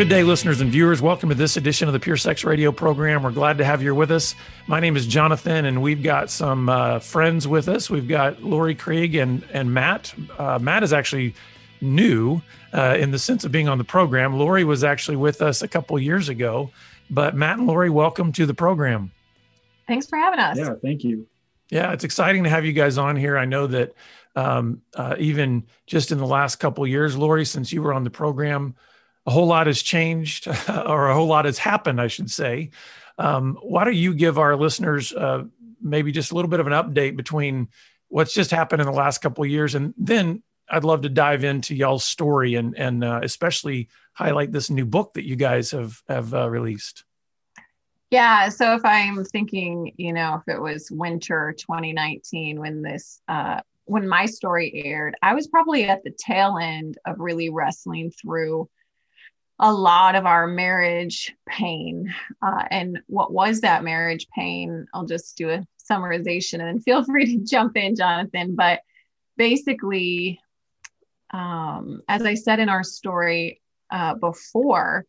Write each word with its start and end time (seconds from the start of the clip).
Good 0.00 0.08
day, 0.08 0.22
listeners 0.22 0.62
and 0.62 0.72
viewers. 0.72 1.02
Welcome 1.02 1.28
to 1.28 1.34
this 1.34 1.58
edition 1.58 1.86
of 1.86 1.92
the 1.92 2.00
Pure 2.00 2.16
Sex 2.16 2.42
Radio 2.42 2.72
program. 2.72 3.22
We're 3.22 3.32
glad 3.32 3.58
to 3.58 3.66
have 3.66 3.82
you 3.82 3.94
with 3.94 4.10
us. 4.10 4.34
My 4.66 4.80
name 4.80 4.96
is 4.96 5.06
Jonathan, 5.06 5.66
and 5.66 5.82
we've 5.82 6.02
got 6.02 6.30
some 6.30 6.70
uh, 6.70 7.00
friends 7.00 7.46
with 7.46 7.68
us. 7.68 7.90
We've 7.90 8.08
got 8.08 8.42
Laurie 8.42 8.74
Krieg 8.74 9.14
and 9.14 9.44
and 9.52 9.74
Matt. 9.74 10.14
Uh, 10.38 10.58
Matt 10.58 10.84
is 10.84 10.94
actually 10.94 11.34
new 11.82 12.40
uh, 12.72 12.96
in 12.98 13.10
the 13.10 13.18
sense 13.18 13.44
of 13.44 13.52
being 13.52 13.68
on 13.68 13.76
the 13.76 13.84
program. 13.84 14.38
Laurie 14.38 14.64
was 14.64 14.84
actually 14.84 15.18
with 15.18 15.42
us 15.42 15.60
a 15.60 15.68
couple 15.68 15.98
years 15.98 16.30
ago, 16.30 16.70
but 17.10 17.36
Matt 17.36 17.58
and 17.58 17.66
Laurie, 17.66 17.90
welcome 17.90 18.32
to 18.32 18.46
the 18.46 18.54
program. 18.54 19.10
Thanks 19.86 20.06
for 20.06 20.16
having 20.16 20.40
us. 20.40 20.56
Yeah, 20.56 20.76
thank 20.80 21.04
you. 21.04 21.26
Yeah, 21.68 21.92
it's 21.92 22.04
exciting 22.04 22.44
to 22.44 22.48
have 22.48 22.64
you 22.64 22.72
guys 22.72 22.96
on 22.96 23.16
here. 23.16 23.36
I 23.36 23.44
know 23.44 23.66
that 23.66 23.92
um, 24.34 24.80
uh, 24.94 25.16
even 25.18 25.64
just 25.86 26.10
in 26.10 26.16
the 26.16 26.26
last 26.26 26.56
couple 26.56 26.86
years, 26.86 27.18
Laurie, 27.18 27.44
since 27.44 27.70
you 27.70 27.82
were 27.82 27.92
on 27.92 28.04
the 28.04 28.10
program 28.10 28.74
a 29.26 29.30
whole 29.30 29.46
lot 29.46 29.66
has 29.66 29.82
changed 29.82 30.46
or 30.68 31.08
a 31.08 31.14
whole 31.14 31.26
lot 31.26 31.44
has 31.44 31.58
happened, 31.58 32.00
I 32.00 32.06
should 32.06 32.30
say. 32.30 32.70
Um, 33.18 33.58
why 33.62 33.84
don't 33.84 33.96
you 33.96 34.14
give 34.14 34.38
our 34.38 34.56
listeners 34.56 35.12
uh, 35.12 35.44
maybe 35.80 36.12
just 36.12 36.32
a 36.32 36.34
little 36.34 36.50
bit 36.50 36.60
of 36.60 36.66
an 36.66 36.72
update 36.72 37.16
between 37.16 37.68
what's 38.08 38.32
just 38.32 38.50
happened 38.50 38.80
in 38.80 38.86
the 38.86 38.92
last 38.92 39.18
couple 39.18 39.44
of 39.44 39.50
years, 39.50 39.74
and 39.74 39.94
then 39.96 40.42
I'd 40.70 40.84
love 40.84 41.02
to 41.02 41.08
dive 41.08 41.44
into 41.44 41.74
y'all's 41.74 42.04
story 42.04 42.54
and 42.54 42.76
and 42.78 43.04
uh, 43.04 43.20
especially 43.22 43.88
highlight 44.12 44.52
this 44.52 44.70
new 44.70 44.86
book 44.86 45.14
that 45.14 45.26
you 45.26 45.36
guys 45.36 45.70
have 45.72 46.02
have 46.08 46.32
uh, 46.32 46.48
released. 46.48 47.04
Yeah, 48.10 48.48
so 48.48 48.74
if 48.74 48.84
I'm 48.84 49.24
thinking, 49.24 49.92
you 49.96 50.12
know, 50.12 50.40
if 50.40 50.52
it 50.52 50.60
was 50.60 50.90
winter 50.90 51.54
2019 51.56 52.58
when 52.58 52.82
this 52.82 53.20
uh, 53.28 53.60
when 53.84 54.08
my 54.08 54.26
story 54.26 54.82
aired, 54.84 55.14
I 55.22 55.34
was 55.34 55.48
probably 55.48 55.84
at 55.84 56.02
the 56.04 56.14
tail 56.18 56.58
end 56.60 56.98
of 57.06 57.18
really 57.18 57.50
wrestling 57.50 58.12
through 58.20 58.68
a 59.62 59.72
lot 59.72 60.14
of 60.14 60.24
our 60.24 60.46
marriage 60.46 61.34
pain. 61.46 62.12
Uh, 62.42 62.64
and 62.70 62.98
what 63.06 63.30
was 63.30 63.60
that 63.60 63.84
marriage 63.84 64.26
pain? 64.34 64.86
I'll 64.94 65.04
just 65.04 65.36
do 65.36 65.50
a 65.50 65.66
summarization 65.90 66.54
and 66.54 66.62
then 66.62 66.80
feel 66.80 67.04
free 67.04 67.36
to 67.36 67.44
jump 67.44 67.76
in, 67.76 67.94
Jonathan. 67.94 68.56
But 68.56 68.80
basically, 69.36 70.40
um, 71.32 72.00
as 72.08 72.22
I 72.22 72.34
said 72.34 72.58
in 72.58 72.70
our 72.70 72.82
story 72.82 73.60
uh, 73.90 74.14
before, 74.14 75.04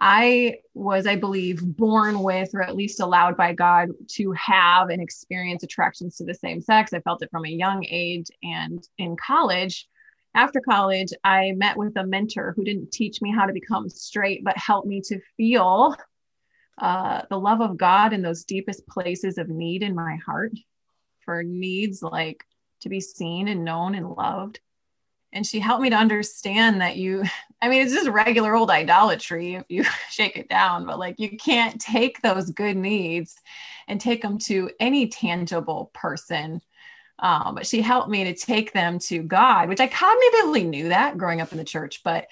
I 0.00 0.58
was, 0.72 1.06
I 1.06 1.16
believe, 1.16 1.60
born 1.60 2.22
with, 2.22 2.54
or 2.54 2.62
at 2.62 2.76
least 2.76 3.00
allowed 3.00 3.36
by 3.36 3.52
God 3.52 3.90
to 4.12 4.32
have 4.32 4.88
and 4.88 5.02
experience 5.02 5.62
attractions 5.64 6.16
to 6.16 6.24
the 6.24 6.32
same 6.32 6.62
sex. 6.62 6.94
I 6.94 7.00
felt 7.00 7.22
it 7.22 7.30
from 7.30 7.44
a 7.44 7.50
young 7.50 7.84
age. 7.86 8.28
And 8.42 8.86
in 8.98 9.16
college, 9.16 9.88
after 10.34 10.60
college, 10.60 11.12
I 11.24 11.52
met 11.52 11.76
with 11.76 11.96
a 11.96 12.06
mentor 12.06 12.52
who 12.54 12.64
didn't 12.64 12.92
teach 12.92 13.20
me 13.20 13.32
how 13.32 13.46
to 13.46 13.52
become 13.52 13.88
straight, 13.88 14.44
but 14.44 14.56
helped 14.56 14.86
me 14.86 15.00
to 15.02 15.20
feel 15.36 15.96
uh, 16.78 17.22
the 17.28 17.38
love 17.38 17.60
of 17.60 17.76
God 17.76 18.12
in 18.12 18.22
those 18.22 18.44
deepest 18.44 18.86
places 18.86 19.38
of 19.38 19.48
need 19.48 19.82
in 19.82 19.94
my 19.94 20.16
heart 20.24 20.52
for 21.24 21.42
needs 21.42 22.02
like 22.02 22.44
to 22.80 22.88
be 22.88 23.00
seen 23.00 23.48
and 23.48 23.64
known 23.64 23.94
and 23.94 24.08
loved. 24.08 24.60
And 25.32 25.46
she 25.46 25.60
helped 25.60 25.82
me 25.82 25.90
to 25.90 25.96
understand 25.96 26.80
that 26.80 26.96
you, 26.96 27.24
I 27.62 27.68
mean, 27.68 27.82
it's 27.82 27.92
just 27.92 28.08
regular 28.08 28.54
old 28.54 28.70
idolatry 28.70 29.56
if 29.56 29.64
you 29.68 29.84
shake 30.10 30.36
it 30.36 30.48
down, 30.48 30.86
but 30.86 30.98
like 30.98 31.16
you 31.18 31.36
can't 31.36 31.80
take 31.80 32.22
those 32.22 32.50
good 32.50 32.76
needs 32.76 33.36
and 33.88 34.00
take 34.00 34.22
them 34.22 34.38
to 34.38 34.70
any 34.78 35.08
tangible 35.08 35.90
person 35.92 36.60
um, 37.20 37.54
but 37.54 37.66
she 37.66 37.82
helped 37.82 38.08
me 38.08 38.24
to 38.24 38.34
take 38.34 38.72
them 38.72 38.98
to 39.00 39.22
God, 39.22 39.68
which 39.68 39.80
I 39.80 39.88
cognitively 39.88 40.66
knew 40.66 40.88
that 40.88 41.18
growing 41.18 41.40
up 41.40 41.52
in 41.52 41.58
the 41.58 41.64
church, 41.64 42.02
but 42.02 42.26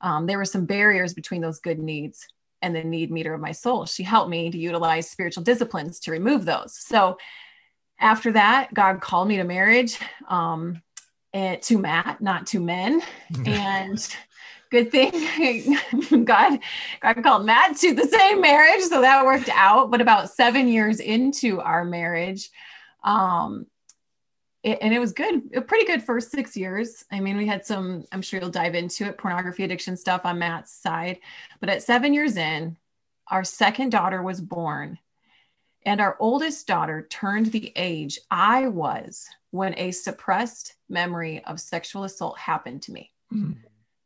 um, 0.00 0.26
there 0.26 0.38
were 0.38 0.44
some 0.44 0.64
barriers 0.64 1.14
between 1.14 1.42
those 1.42 1.60
good 1.60 1.78
needs 1.78 2.26
and 2.62 2.74
the 2.74 2.82
need 2.82 3.10
meter 3.10 3.34
of 3.34 3.40
my 3.40 3.52
soul. 3.52 3.86
She 3.86 4.02
helped 4.02 4.30
me 4.30 4.50
to 4.50 4.58
utilize 4.58 5.10
spiritual 5.10 5.42
disciplines 5.42 6.00
to 6.00 6.10
remove 6.10 6.44
those. 6.44 6.76
So 6.76 7.18
after 7.98 8.32
that, 8.32 8.72
God 8.72 9.00
called 9.00 9.28
me 9.28 9.36
to 9.36 9.44
marriage 9.44 9.98
um, 10.28 10.82
and 11.32 11.60
to 11.62 11.78
Matt, 11.78 12.20
not 12.20 12.46
to 12.48 12.60
men. 12.60 13.02
and 13.46 14.16
good 14.70 14.90
thing 14.92 15.76
God 16.24 16.60
God 17.00 17.22
called 17.22 17.44
Matt 17.44 17.76
to 17.78 17.94
the 17.94 18.06
same 18.06 18.40
marriage, 18.40 18.82
so 18.82 19.00
that 19.00 19.24
worked 19.24 19.50
out. 19.50 19.90
But 19.90 20.00
about 20.00 20.30
seven 20.30 20.68
years 20.68 21.00
into 21.00 21.60
our 21.60 21.84
marriage, 21.84 22.50
um, 23.04 23.66
it, 24.62 24.78
and 24.82 24.92
it 24.92 24.98
was 24.98 25.12
good, 25.12 25.42
a 25.54 25.60
pretty 25.60 25.86
good 25.86 26.02
for 26.02 26.20
six 26.20 26.56
years. 26.56 27.04
I 27.10 27.20
mean, 27.20 27.36
we 27.36 27.46
had 27.46 27.64
some, 27.64 28.04
I'm 28.12 28.22
sure 28.22 28.40
you'll 28.40 28.50
dive 28.50 28.74
into 28.74 29.06
it, 29.06 29.18
pornography 29.18 29.64
addiction 29.64 29.96
stuff 29.96 30.22
on 30.24 30.38
Matt's 30.38 30.72
side. 30.72 31.20
But 31.60 31.70
at 31.70 31.82
seven 31.82 32.12
years 32.12 32.36
in, 32.36 32.76
our 33.28 33.44
second 33.44 33.90
daughter 33.90 34.22
was 34.22 34.40
born. 34.40 34.98
And 35.86 36.00
our 36.00 36.16
oldest 36.20 36.66
daughter 36.66 37.06
turned 37.08 37.46
the 37.46 37.72
age 37.74 38.20
I 38.30 38.68
was 38.68 39.26
when 39.50 39.74
a 39.78 39.92
suppressed 39.92 40.74
memory 40.90 41.42
of 41.44 41.58
sexual 41.58 42.04
assault 42.04 42.38
happened 42.38 42.82
to 42.82 42.92
me. 42.92 43.12
Mm-hmm. 43.32 43.52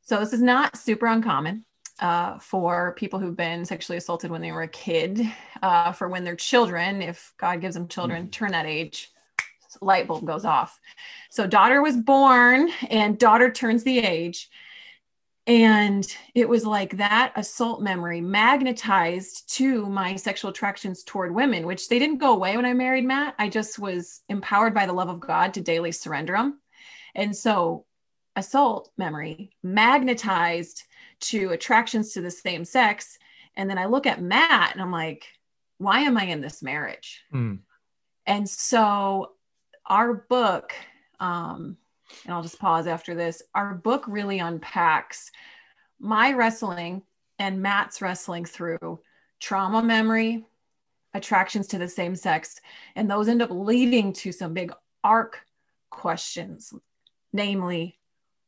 So, 0.02 0.20
this 0.20 0.32
is 0.32 0.42
not 0.42 0.76
super 0.76 1.06
uncommon 1.06 1.64
uh, 1.98 2.38
for 2.38 2.94
people 2.96 3.18
who've 3.18 3.36
been 3.36 3.64
sexually 3.64 3.96
assaulted 3.96 4.30
when 4.30 4.40
they 4.40 4.52
were 4.52 4.62
a 4.62 4.68
kid, 4.68 5.20
uh, 5.62 5.90
for 5.90 6.08
when 6.08 6.22
they're 6.22 6.36
children, 6.36 7.02
if 7.02 7.32
God 7.38 7.60
gives 7.60 7.74
them 7.74 7.88
children, 7.88 8.22
mm-hmm. 8.22 8.30
turn 8.30 8.52
that 8.52 8.66
age 8.66 9.12
light 9.80 10.06
bulb 10.06 10.24
goes 10.24 10.44
off. 10.44 10.80
So 11.30 11.46
daughter 11.46 11.82
was 11.82 11.96
born 11.96 12.70
and 12.90 13.18
daughter 13.18 13.50
turns 13.50 13.84
the 13.84 13.98
age. 13.98 14.48
And 15.46 16.06
it 16.34 16.48
was 16.48 16.64
like 16.64 16.96
that 16.96 17.32
assault 17.36 17.82
memory 17.82 18.22
magnetized 18.22 19.54
to 19.56 19.86
my 19.86 20.16
sexual 20.16 20.50
attractions 20.50 21.04
toward 21.04 21.34
women, 21.34 21.66
which 21.66 21.88
they 21.88 21.98
didn't 21.98 22.18
go 22.18 22.32
away 22.32 22.56
when 22.56 22.64
I 22.64 22.72
married 22.72 23.04
Matt. 23.04 23.34
I 23.38 23.50
just 23.50 23.78
was 23.78 24.22
empowered 24.28 24.72
by 24.72 24.86
the 24.86 24.94
love 24.94 25.10
of 25.10 25.20
God 25.20 25.54
to 25.54 25.60
daily 25.60 25.92
surrender 25.92 26.32
them. 26.32 26.60
And 27.14 27.36
so 27.36 27.84
assault 28.36 28.90
memory 28.96 29.50
magnetized 29.62 30.82
to 31.20 31.50
attractions 31.50 32.12
to 32.12 32.22
the 32.22 32.30
same 32.30 32.64
sex. 32.64 33.18
And 33.54 33.68
then 33.68 33.78
I 33.78 33.84
look 33.84 34.06
at 34.06 34.22
Matt 34.22 34.72
and 34.72 34.80
I'm 34.80 34.90
like, 34.90 35.26
why 35.78 36.00
am 36.00 36.16
I 36.16 36.24
in 36.24 36.40
this 36.40 36.62
marriage? 36.62 37.22
Mm. 37.32 37.60
And 38.26 38.48
so 38.48 39.32
our 39.86 40.14
book, 40.14 40.72
um, 41.20 41.76
and 42.24 42.34
I'll 42.34 42.42
just 42.42 42.58
pause 42.58 42.86
after 42.86 43.14
this, 43.14 43.42
our 43.54 43.74
book 43.74 44.04
really 44.06 44.38
unpacks 44.38 45.30
my 46.00 46.32
wrestling 46.32 47.02
and 47.38 47.62
Matt's 47.62 48.02
wrestling 48.02 48.44
through 48.44 49.00
trauma 49.40 49.82
memory, 49.82 50.44
attractions 51.14 51.66
to 51.68 51.78
the 51.78 51.88
same 51.88 52.16
sex, 52.16 52.60
and 52.96 53.10
those 53.10 53.28
end 53.28 53.42
up 53.42 53.50
leading 53.50 54.12
to 54.14 54.32
some 54.32 54.54
big 54.54 54.72
arc 55.02 55.40
questions, 55.90 56.72
namely, 57.32 57.98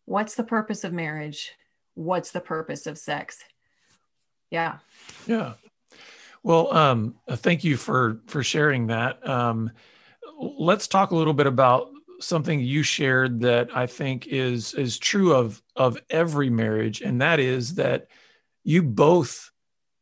what's 0.04 0.34
the 0.34 0.44
purpose 0.44 0.84
of 0.84 0.92
marriage? 0.92 1.53
What's 1.94 2.30
the 2.30 2.41
purpose 2.41 2.86
of 2.86 2.98
sex? 2.98 3.38
Yeah. 4.50 4.78
Yeah. 5.26 5.54
Well, 6.42 6.72
um, 6.74 7.16
thank 7.28 7.64
you 7.64 7.76
for 7.76 8.20
for 8.26 8.42
sharing 8.42 8.86
that. 8.88 9.26
Um, 9.28 9.72
let's 10.38 10.86
talk 10.86 11.10
a 11.10 11.16
little 11.16 11.34
bit 11.34 11.47
about 11.47 11.88
something 12.20 12.60
you 12.60 12.82
shared 12.82 13.41
that 13.41 13.74
I 13.74 13.86
think 13.86 14.26
is 14.26 14.74
is 14.74 14.98
true 14.98 15.34
of 15.34 15.62
of 15.74 15.98
every 16.10 16.50
marriage, 16.50 17.00
and 17.00 17.20
that 17.20 17.41
is 17.41 17.74
that 17.76 18.08
you 18.64 18.82
both 18.82 19.50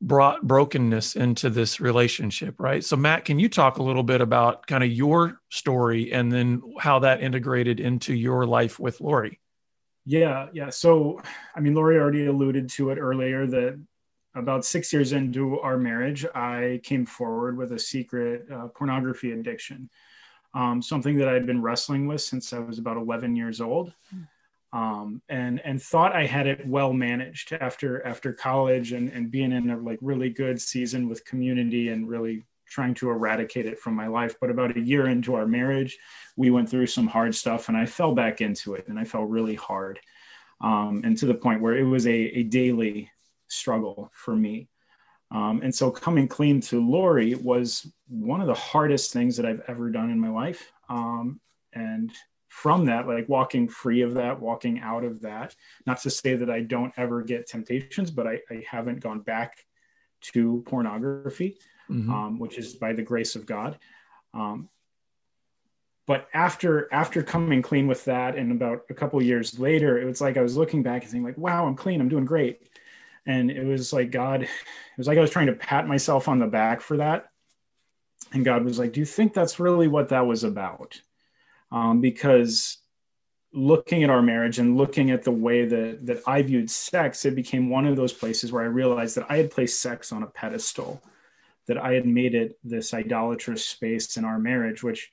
brought 0.01 0.47
brokenness 0.47 1.17
into 1.17 1.49
this 1.49 1.81
relationship, 1.81 2.57
right? 2.59 2.85
So, 2.85 2.97
Matt, 2.97 3.25
can 3.25 3.39
you 3.39 3.49
talk 3.49 3.79
a 3.79 3.83
little 3.83 4.03
bit 4.03 4.21
about 4.21 4.67
kind 4.67 4.85
of 4.85 4.91
your 4.91 5.41
story 5.51 6.13
and 6.13 6.31
then 6.31 6.63
how 6.79 6.99
that 7.01 7.23
integrated 7.23 7.81
into 7.81 8.13
your 8.13 8.45
life 8.45 8.79
with 8.79 9.01
Laurie? 9.01 9.41
Yeah, 10.05 10.49
yeah. 10.53 10.69
So, 10.69 11.23
I 11.55 11.61
mean, 11.61 11.75
Laurie 11.75 11.99
already 11.99 12.27
alluded 12.27 12.69
to 12.71 12.91
it 12.91 12.99
earlier 12.99 13.47
that 13.47 13.81
about 14.35 14.67
six 14.67 14.93
years 14.93 15.13
into 15.13 15.59
our 15.61 15.79
marriage, 15.79 16.27
I 16.35 16.81
came 16.83 17.07
forward 17.07 17.57
with 17.57 17.73
a 17.73 17.79
secret 17.79 18.47
uh, 18.53 18.69
pornography 18.69 19.33
addiction 19.33 19.89
um, 20.55 20.81
something 20.81 21.19
that 21.19 21.29
I'd 21.29 21.47
been 21.47 21.63
wrestling 21.63 22.07
with 22.07 22.21
since 22.21 22.53
I 22.53 22.59
was 22.61 22.79
about 22.79 22.97
11 22.97 23.37
years 23.37 23.61
old. 23.61 23.93
Um, 24.73 25.23
and 25.29 25.61
and 25.65 25.81
thought 25.81 26.17
I 26.17 26.27
had 26.27 26.49
it 26.49 26.67
well 26.67 26.93
managed 26.93 27.53
after 27.53 28.05
after 28.05 28.33
college 28.33 28.91
and, 28.91 29.09
and 29.09 29.31
being 29.31 29.53
in 29.53 29.71
a 29.71 29.77
like 29.77 30.01
really 30.03 30.31
good 30.31 30.61
season 30.61 31.09
with 31.09 31.25
community 31.25 31.91
and 31.91 32.09
really 32.09 32.45
trying 32.69 32.95
to 32.95 33.09
eradicate 33.09 33.67
it 33.67 33.79
from 33.79 33.95
my 33.95 34.09
life. 34.09 34.35
But 34.41 34.51
about 34.51 34.77
a 34.77 34.81
year 34.81 35.07
into 35.07 35.37
our 35.37 35.47
marriage, 35.47 35.97
we 36.37 36.51
went 36.51 36.69
through 36.69 36.89
some 36.89 37.07
hard 37.07 37.37
stuff 37.37 37.69
and 37.69 37.77
I 37.77 37.87
fell 37.87 38.17
back 38.17 38.41
into 38.41 38.75
it 38.75 38.89
and 38.89 38.99
I 38.99 39.05
fell 39.05 39.25
really 39.25 39.55
hard. 39.55 40.01
Um, 40.61 41.03
and 41.05 41.17
to 41.19 41.27
the 41.27 41.35
point 41.35 41.61
where 41.61 41.77
it 41.77 41.85
was 41.85 42.07
a, 42.09 42.11
a 42.11 42.43
daily 42.43 43.11
struggle 43.47 44.11
for 44.13 44.35
me. 44.35 44.69
Um, 45.31 45.61
and 45.63 45.75
so 45.75 45.91
coming 45.91 46.29
clean 46.29 46.61
to 46.63 46.81
Laurie 46.81 47.35
was 47.35 47.91
one 48.09 48.41
of 48.41 48.47
the 48.47 48.55
hardest 48.55 49.13
things 49.13 49.37
that 49.37 49.47
I've 49.47 49.63
ever 49.67 49.91
done 49.91 50.11
in 50.11 50.21
my 50.21 50.29
life. 50.29 50.71
Um, 50.89 51.41
and 51.73 52.13
from 52.49 52.85
that, 52.87 53.09
like 53.09 53.29
walking 53.29 53.67
free 53.67 54.03
of 54.03 54.15
that, 54.15 54.41
walking 54.41 54.79
out 54.79 55.03
of 55.03 55.23
that. 55.23 55.57
Not 55.87 56.01
to 56.03 56.11
say 56.11 56.37
that 56.37 56.49
I 56.49 56.61
don't 56.61 56.93
ever 56.97 57.23
get 57.23 57.49
temptations, 57.49 58.13
but 58.13 58.29
I, 58.29 58.41
I 58.49 58.65
haven't 58.69 59.01
gone 59.01 59.21
back 59.21 59.59
to 60.33 60.63
pornography, 60.67 61.59
mm-hmm. 61.91 62.11
um, 62.13 62.39
which 62.39 62.57
is 62.57 62.75
by 62.75 62.93
the 62.93 63.03
grace 63.03 63.35
of 63.35 63.45
God. 63.45 63.77
Um, 64.35 64.69
but 66.07 66.29
after 66.33 66.93
after 66.93 67.23
coming 67.23 67.61
clean 67.61 67.89
with 67.89 68.05
that, 68.05 68.37
and 68.37 68.53
about 68.53 68.83
a 68.89 68.95
couple 68.95 69.21
years 69.23 69.59
later, 69.59 69.99
it 69.99 70.05
was 70.05 70.21
like 70.21 70.37
I 70.37 70.43
was 70.43 70.57
looking 70.57 70.83
back 70.83 71.03
and 71.03 71.11
saying, 71.11 71.25
like, 71.25 71.39
"Wow, 71.39 71.67
I'm 71.67 71.77
clean. 71.77 72.01
I'm 72.01 72.09
doing 72.09 72.27
great." 72.27 72.69
And 73.27 73.51
it 73.51 73.65
was 73.65 73.93
like 73.93 74.11
God, 74.11 74.43
it 74.43 74.49
was 74.99 75.07
like 75.07 75.19
I 75.19 75.23
was 75.23 75.31
trying 75.31 75.47
to 75.47 75.55
pat 75.55 75.89
myself 75.89 76.29
on 76.29 76.39
the 76.39 76.47
back 76.47 76.81
for 76.81 76.99
that. 76.99 77.31
And 78.33 78.45
God 78.45 78.65
was 78.65 78.79
like, 78.79 78.93
"Do 78.93 79.01
you 79.01 79.07
think 79.07 79.33
that's 79.33 79.61
really 79.61 79.89
what 79.89 80.11
that 80.11 80.27
was 80.27 80.45
about?" 80.45 81.01
um, 81.75 82.01
because 82.01 82.79
looking 83.53 84.05
at 84.05 84.11
our 84.11 84.23
marriage 84.23 84.59
and 84.59 84.77
looking 84.77 85.11
at 85.11 85.25
the 85.25 85.31
way 85.31 85.67
that 85.67 86.07
that 86.07 86.23
I 86.27 86.43
viewed 86.43 86.71
sex, 86.71 87.25
it 87.25 87.35
became 87.35 87.69
one 87.69 87.87
of 87.87 87.97
those 87.97 88.13
places 88.13 88.53
where 88.53 88.63
I 88.63 88.67
realized 88.67 89.17
that 89.17 89.27
I 89.29 89.37
had 89.37 89.51
placed 89.51 89.83
sex 89.83 90.13
on 90.13 90.23
a 90.23 90.29
pedestal, 90.29 91.03
that 91.67 91.77
I 91.77 91.95
had 91.95 92.07
made 92.07 92.35
it 92.35 92.59
this 92.63 92.95
idolatrous 92.95 93.67
space 93.67 94.17
in 94.17 94.25
our 94.25 94.39
marriage, 94.39 94.83
which, 94.83 95.13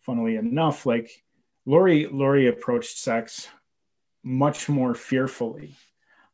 funnily 0.00 0.36
enough, 0.36 0.84
like 0.84 1.22
Laurie, 1.64 2.06
Laurie 2.06 2.48
approached 2.48 2.98
sex 2.98 3.48
much 4.22 4.68
more 4.68 4.94
fearfully. 4.94 5.74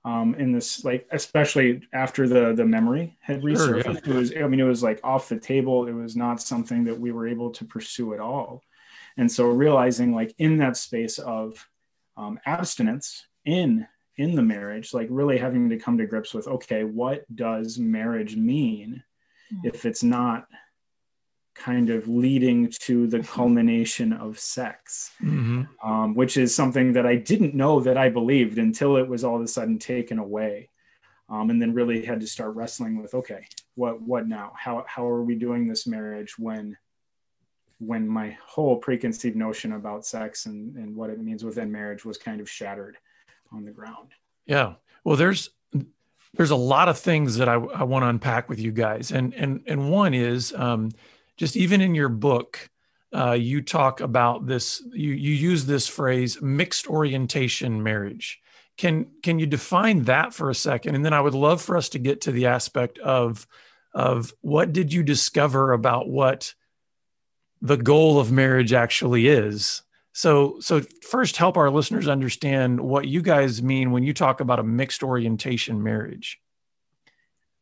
Um, 0.09 0.35
in 0.37 0.53
this, 0.53 0.85
like, 0.85 1.07
especially 1.11 1.83
after 1.93 2.27
the 2.27 2.55
the 2.55 2.65
memory 2.65 3.19
had 3.21 3.43
resurfaced, 3.43 3.85
sure, 3.85 3.93
yeah. 3.93 3.99
it 3.99 4.19
was. 4.21 4.33
I 4.35 4.47
mean, 4.49 4.61
it 4.61 4.65
was 4.75 4.83
like 4.83 5.01
off 5.05 5.29
the 5.29 5.39
table. 5.39 5.87
It 5.87 5.93
was 5.93 6.17
not 6.17 6.41
something 6.41 6.85
that 6.85 6.99
we 6.99 7.11
were 7.13 7.29
able 7.29 7.51
to 7.51 7.65
pursue 7.67 8.15
at 8.15 8.21
all. 8.21 8.63
And 9.19 9.31
so 9.31 9.45
realizing 9.49 10.15
like 10.15 10.35
in 10.39 10.59
that 10.59 10.77
space 10.79 11.19
of 11.19 11.63
um, 12.17 12.39
abstinence 12.47 13.27
in 13.45 13.87
in 14.17 14.35
the 14.35 14.43
marriage, 14.43 14.95
like 14.95 15.09
really 15.11 15.37
having 15.37 15.69
to 15.69 15.79
come 15.79 15.99
to 15.99 16.07
grips 16.07 16.33
with, 16.33 16.49
okay, 16.49 16.85
what 16.85 17.25
does 17.35 17.79
marriage 17.79 18.35
mean 18.35 19.03
mm-hmm. 19.53 19.69
if 19.69 19.85
it's 19.85 20.03
not 20.03 20.47
kind 21.59 21.91
of 21.91 22.09
leading 22.09 22.73
to 22.81 23.07
the 23.07 23.21
culmination 23.21 24.13
of 24.13 24.39
sex, 24.39 25.11
mm-hmm. 25.23 25.63
um, 25.83 26.15
which 26.15 26.37
is 26.37 26.55
something 26.55 26.93
that 26.93 27.07
I 27.07 27.17
didn't 27.17 27.55
know 27.55 27.81
that 27.81 27.97
I 27.97 28.09
believed 28.09 28.59
until 28.59 28.97
it 28.97 29.09
was 29.09 29.25
all 29.25 29.37
of 29.37 29.43
a 29.43 29.49
sudden 29.49 29.79
taken 29.79 30.19
away. 30.19 30.71
Um, 31.31 31.51
and 31.51 31.61
then 31.61 31.75
really 31.75 32.07
had 32.07 32.21
to 32.21 32.27
start 32.27 32.55
wrestling 32.55 33.03
with, 33.03 33.13
okay, 33.13 33.47
what, 33.75 34.01
what 34.01 34.27
now? 34.27 34.53
How, 34.57 34.85
how 34.89 35.07
are 35.07 35.23
we 35.23 35.35
doing 35.35 35.69
this 35.69 35.87
marriage 35.87 36.39
when 36.39 36.79
when 37.81 38.09
my 38.09 38.37
whole 38.45 38.77
preconceived 38.77 39.37
notion 39.37 39.73
about 39.73 40.05
sex 40.05 40.47
and, 40.47 40.77
and 40.77 40.97
what 40.97 41.11
it 41.11 41.21
means 41.21 41.45
within 41.45 41.71
marriage 41.71 42.05
was 42.05 42.19
kind 42.19 42.41
of 42.41 42.51
shattered 42.51 42.97
on 43.53 43.65
the 43.65 43.71
ground. 43.71 44.09
Yeah. 44.47 44.75
Well, 45.05 45.17
there's 45.17 45.51
there's 46.35 46.51
a 46.51 46.57
lot 46.57 46.89
of 46.89 46.99
things 46.99 47.37
that 47.37 47.49
I, 47.49 47.55
I 47.55 47.85
want 47.85 48.03
to 48.03 48.09
unpack 48.09 48.49
with 48.49 48.59
you 48.59 48.73
guys, 48.73 49.13
and 49.13 49.33
and 49.35 49.63
and 49.67 49.91
one 49.91 50.13
is 50.13 50.53
um, 50.55 50.91
just 51.39 51.57
even 51.57 51.81
in 51.81 51.95
your 51.95 52.11
book, 52.11 52.69
uh, 53.15 53.33
you 53.33 53.63
talk 53.63 54.01
about 54.01 54.47
this. 54.47 54.83
You 54.93 55.13
you 55.13 55.33
use 55.33 55.65
this 55.65 55.89
phrase 55.89 56.43
mixed 56.43 56.87
orientation 56.87 57.83
marriage. 57.83 58.41
Can 58.77 59.07
can 59.23 59.39
you 59.39 59.47
define 59.47 60.05
that 60.05 60.35
for 60.35 60.51
a 60.51 60.55
second, 60.55 60.95
and 60.95 61.05
then 61.05 61.15
I 61.15 61.21
would 61.21 61.35
love 61.35 61.63
for 61.63 61.77
us 61.77 61.89
to 61.91 61.99
get 61.99 62.23
to 62.23 62.33
the 62.33 62.47
aspect 62.47 62.99
of 62.99 63.47
of 63.95 64.35
what 64.43 64.73
did 64.73 64.93
you 64.93 65.03
discover 65.03 65.73
about 65.73 66.09
what 66.09 66.55
the 67.61 67.77
goal 67.77 68.21
of 68.21 68.31
marriage 68.31 68.73
actually 68.73 69.29
is. 69.29 69.83
So, 70.13 70.59
so 70.61 70.81
first, 71.09 71.37
help 71.37 71.57
our 71.57 71.71
listeners 71.71 72.09
understand 72.09 72.81
what 72.81 73.07
you 73.07 73.23
guys 73.23 73.63
mean 73.63 73.93
when 73.93 74.03
you 74.03 74.13
talk 74.13 74.41
about 74.41 74.59
a 74.59 74.65
mixed 74.65 75.03
orientation 75.03 75.83
marriage. 75.83 76.41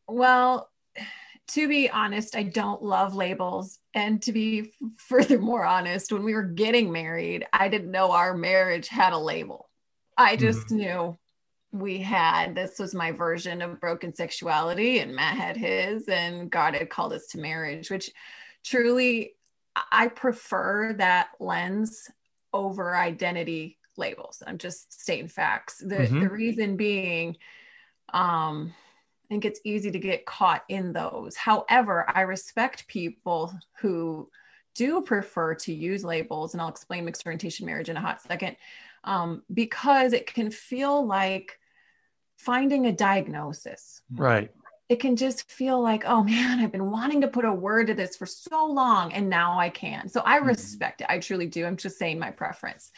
Well, 0.08 0.70
to 1.48 1.69
be 1.69 1.88
honest, 1.88 2.37
I 2.37 2.43
don't 2.43 2.82
love 2.82 3.14
labels. 3.14 3.78
And 3.94 4.20
to 4.22 4.32
be 4.32 4.72
furthermore 4.98 5.64
honest, 5.64 6.12
when 6.12 6.25
we 6.25 6.34
were 6.34 6.43
getting 6.43 6.93
married, 6.93 7.46
I 7.52 7.69
didn't 7.69 7.90
know 7.90 8.12
our 8.12 8.37
marriage 8.37 8.88
had 8.88 9.12
a 9.12 9.19
label. 9.19 9.69
I 10.16 10.37
just 10.37 10.66
mm-hmm. 10.66 10.76
knew 10.76 11.19
we 11.72 11.98
had 11.98 12.54
this 12.54 12.78
was 12.78 12.94
my 12.94 13.12
version 13.12 13.60
of 13.60 13.81
broken 13.81 14.14
sexuality, 14.14 14.98
and 15.00 15.14
Matt 15.14 15.37
had 15.37 15.56
his, 15.56 16.08
and 16.08 16.50
God 16.50 16.75
had 16.75 16.90
called 16.90 17.12
us 17.12 17.26
to 17.28 17.38
marriage, 17.38 17.90
which 17.90 18.10
truly 18.64 19.34
I 19.92 20.08
prefer 20.08 20.94
that 20.94 21.28
lens 21.38 22.10
over 22.52 22.96
identity 22.96 23.78
labels. 23.96 24.42
I'm 24.46 24.58
just 24.58 25.00
stating 25.00 25.28
facts. 25.28 25.78
The, 25.78 25.96
mm-hmm. 25.96 26.20
the 26.20 26.31
reason 26.31 26.76
being, 26.76 27.37
um, 28.12 28.72
I 29.26 29.28
think 29.28 29.44
it's 29.44 29.61
easy 29.64 29.90
to 29.90 29.99
get 29.99 30.25
caught 30.25 30.62
in 30.69 30.93
those. 30.93 31.34
However, 31.34 32.05
I 32.08 32.20
respect 32.20 32.87
people 32.87 33.52
who 33.81 34.31
do 34.76 35.02
prefer 35.02 35.55
to 35.55 35.73
use 35.73 36.05
labels, 36.05 36.55
and 36.55 36.61
I'll 36.61 36.69
explain 36.69 37.05
mixed 37.05 37.26
orientation 37.26 37.67
marriage 37.67 37.88
in 37.88 37.96
a 37.96 38.00
hot 38.00 38.23
second, 38.23 38.56
um, 39.02 39.43
because 39.52 40.12
it 40.12 40.32
can 40.32 40.50
feel 40.50 41.05
like 41.05 41.58
finding 42.37 42.87
a 42.87 42.93
diagnosis. 42.93 44.02
Right 44.14 44.52
it 44.88 45.00
can 45.00 45.17
just 45.17 45.50
feel 45.50 45.82
like, 45.82 46.05
oh 46.06 46.23
man, 46.23 46.61
I've 46.61 46.70
been 46.73 46.90
wanting 46.90 47.23
to 47.23 47.28
put 47.28 47.44
a 47.44 47.52
word 47.52 47.88
to 47.88 47.94
this 47.94 48.17
for 48.17 48.26
so 48.26 48.67
long 48.67 49.12
and 49.12 49.28
now 49.28 49.58
I 49.58 49.69
can. 49.69 50.08
So 50.08 50.23
I 50.25 50.38
mm-hmm. 50.38 50.49
respect 50.49 51.00
it. 51.00 51.08
I 51.11 51.19
truly 51.19 51.46
do. 51.46 51.67
I'm 51.67 51.76
just 51.76 51.99
saying 51.99 52.19
my 52.19 52.31
preference. 52.31 52.93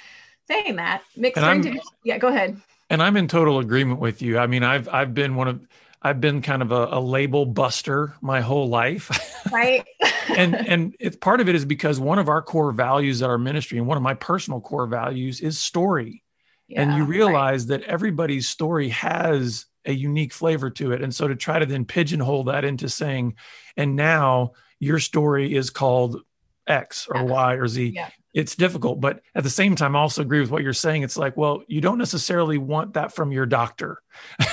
Saying 0.49 0.77
that, 0.77 1.03
mixed 1.17 1.43
into, 1.43 1.81
yeah, 2.05 2.19
go 2.19 2.29
ahead. 2.29 2.61
And 2.91 3.03
I'm 3.03 3.17
in 3.17 3.29
total 3.29 3.59
agreement 3.59 4.01
with 4.01 4.23
you. 4.23 4.39
I 4.39 4.47
mean, 4.47 4.63
I've 4.63 4.89
I've 4.89 5.13
been 5.13 5.35
one 5.35 5.49
of 5.49 5.67
I've 6.01 6.21
been 6.21 6.43
kind 6.43 6.63
of 6.63 6.71
a, 6.71 6.89
a 6.93 7.01
label 7.01 7.45
buster 7.45 8.15
my 8.21 8.41
whole 8.41 8.69
life. 8.69 9.11
Right. 9.53 9.85
and 10.37 10.55
and 10.55 10.97
it's 11.01 11.17
part 11.17 11.41
of 11.41 11.49
it 11.49 11.55
is 11.55 11.65
because 11.65 11.99
one 11.99 12.19
of 12.19 12.29
our 12.29 12.43
core 12.43 12.73
values 12.73 13.23
at 13.23 13.31
our 13.31 13.39
ministry 13.39 13.79
and 13.79 13.87
one 13.87 13.97
of 13.97 14.03
my 14.03 14.15
personal 14.15 14.61
core 14.61 14.87
values 14.87 15.41
is 15.41 15.59
story. 15.59 16.23
Yeah, 16.69 16.83
and 16.83 16.97
you 16.97 17.05
realize 17.05 17.63
right. 17.63 17.81
that 17.81 17.89
everybody's 17.89 18.47
story 18.49 18.91
has 18.91 19.67
a 19.87 19.93
unique 19.93 20.35
flavor 20.35 20.69
to 20.71 20.93
it. 20.93 21.03
And 21.03 21.15
so 21.15 21.27
to 21.27 21.35
try 21.35 21.59
to 21.59 21.67
then 21.67 21.87
pigeonhole 21.87 22.45
that 22.45 22.65
into 22.65 22.89
saying, 22.89 23.37
and 23.77 23.97
now 23.97 24.53
your 24.79 24.99
story 24.99 25.55
is 25.55 25.71
called 25.71 26.21
X 26.67 27.09
or 27.11 27.17
yeah. 27.17 27.23
Y 27.23 27.53
or 27.55 27.67
Z. 27.67 27.93
Yeah. 27.95 28.11
It's 28.35 28.55
difficult, 28.55 29.01
but 29.01 29.23
at 29.35 29.43
the 29.43 29.51
same 29.51 29.75
time, 29.75 29.97
I 29.97 30.01
also 30.01 30.21
agree 30.21 30.41
with 30.41 30.51
what 30.51 30.63
you're 30.63 30.75
saying. 30.75 31.03
It's 31.03 31.17
like, 31.17 31.37
well, 31.37 31.63
you 31.67 31.81
don't 31.81 31.99
necessarily 31.99 32.59
want 32.59 32.93
that 32.95 33.13
from 33.15 33.33
your 33.33 33.47
doctor. 33.47 34.03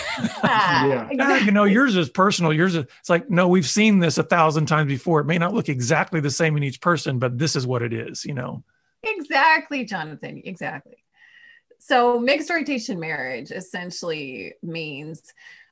yeah. 0.43 1.09
yeah. 1.11 1.37
You 1.37 1.51
know, 1.51 1.63
yours 1.63 1.95
is 1.95 2.09
personal. 2.09 2.53
Yours 2.53 2.75
is, 2.75 2.85
it's 2.99 3.09
like, 3.09 3.29
no, 3.29 3.47
we've 3.47 3.67
seen 3.67 3.99
this 3.99 4.17
a 4.17 4.23
thousand 4.23 4.67
times 4.67 4.87
before. 4.87 5.19
It 5.19 5.25
may 5.25 5.37
not 5.37 5.53
look 5.53 5.69
exactly 5.69 6.19
the 6.19 6.31
same 6.31 6.57
in 6.57 6.63
each 6.63 6.81
person, 6.81 7.19
but 7.19 7.37
this 7.37 7.55
is 7.55 7.65
what 7.67 7.81
it 7.81 7.93
is, 7.93 8.25
you 8.25 8.33
know? 8.33 8.63
Exactly, 9.03 9.85
Jonathan. 9.85 10.41
Exactly. 10.45 10.97
So, 11.79 12.19
mixed 12.19 12.49
orientation 12.49 12.99
marriage 12.99 13.51
essentially 13.51 14.53
means 14.63 15.21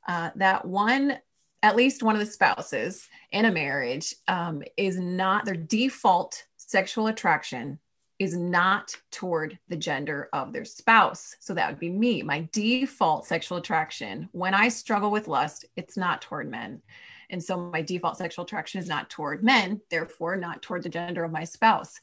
uh, 0.08 0.30
that 0.36 0.66
one, 0.66 1.18
at 1.64 1.76
least 1.76 2.04
one 2.04 2.16
of 2.16 2.20
the 2.20 2.32
spouses 2.32 3.08
in 3.32 3.46
a 3.46 3.52
marriage, 3.52 4.14
um, 4.28 4.64
is 4.78 5.00
not 5.00 5.46
their 5.46 5.56
default 5.56 6.44
sexual 6.58 7.08
attraction 7.08 7.80
is 8.20 8.36
not 8.38 8.96
toward 9.12 9.58
the 9.68 9.76
gender 9.76 10.30
of 10.34 10.54
their 10.54 10.66
spouse. 10.66 11.36
So 11.40 11.54
that 11.54 11.70
would 11.70 11.80
be 11.80 11.90
me. 11.90 12.22
My 12.22 12.48
default 12.52 13.26
sexual 13.26 13.58
attraction, 13.58 14.30
when 14.32 14.54
I 14.54 14.70
struggle 14.70 15.12
with 15.12 15.28
lust, 15.28 15.66
it's 15.76 15.98
not 15.98 16.22
toward 16.22 16.50
men. 16.50 16.82
And 17.30 17.44
so 17.44 17.58
my 17.58 17.82
default 17.82 18.18
sexual 18.18 18.46
attraction 18.46 18.80
is 18.80 18.88
not 18.88 19.10
toward 19.10 19.44
men, 19.44 19.82
therefore, 19.90 20.36
not 20.36 20.62
toward 20.62 20.84
the 20.84 20.90
gender 20.90 21.24
of 21.24 21.32
my 21.32 21.44
spouse. 21.44 22.00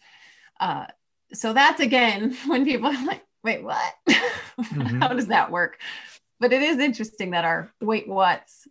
Uh, 0.59 0.87
so 1.33 1.53
that's 1.53 1.81
again 1.81 2.37
when 2.47 2.65
people 2.65 2.89
are 2.89 3.07
like, 3.07 3.25
wait, 3.43 3.63
what? 3.63 3.95
Mm-hmm. 4.61 5.01
How 5.01 5.09
does 5.09 5.29
that 5.29 5.51
work? 5.51 5.81
But 6.39 6.53
it 6.53 6.61
is 6.61 6.79
interesting 6.79 7.31
that 7.31 7.47
our 7.47 7.73
wait, 7.81 8.07
what's 8.07 8.69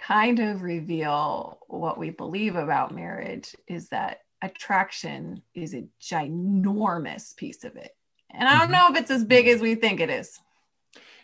kind 0.00 0.40
of 0.40 0.62
reveal 0.62 1.60
what 1.68 1.96
we 1.96 2.10
believe 2.10 2.56
about 2.56 2.92
marriage 2.92 3.54
is 3.68 3.90
that 3.90 4.18
attraction 4.42 5.42
is 5.54 5.74
a 5.74 5.84
ginormous 6.00 7.36
piece 7.36 7.64
of 7.64 7.76
it. 7.76 7.94
And 8.30 8.48
I 8.48 8.52
don't 8.52 8.62
mm-hmm. 8.62 8.72
know 8.72 8.86
if 8.90 8.96
it's 9.02 9.10
as 9.10 9.24
big 9.24 9.48
as 9.48 9.60
we 9.60 9.74
think 9.74 10.00
it 10.00 10.10
is. 10.10 10.38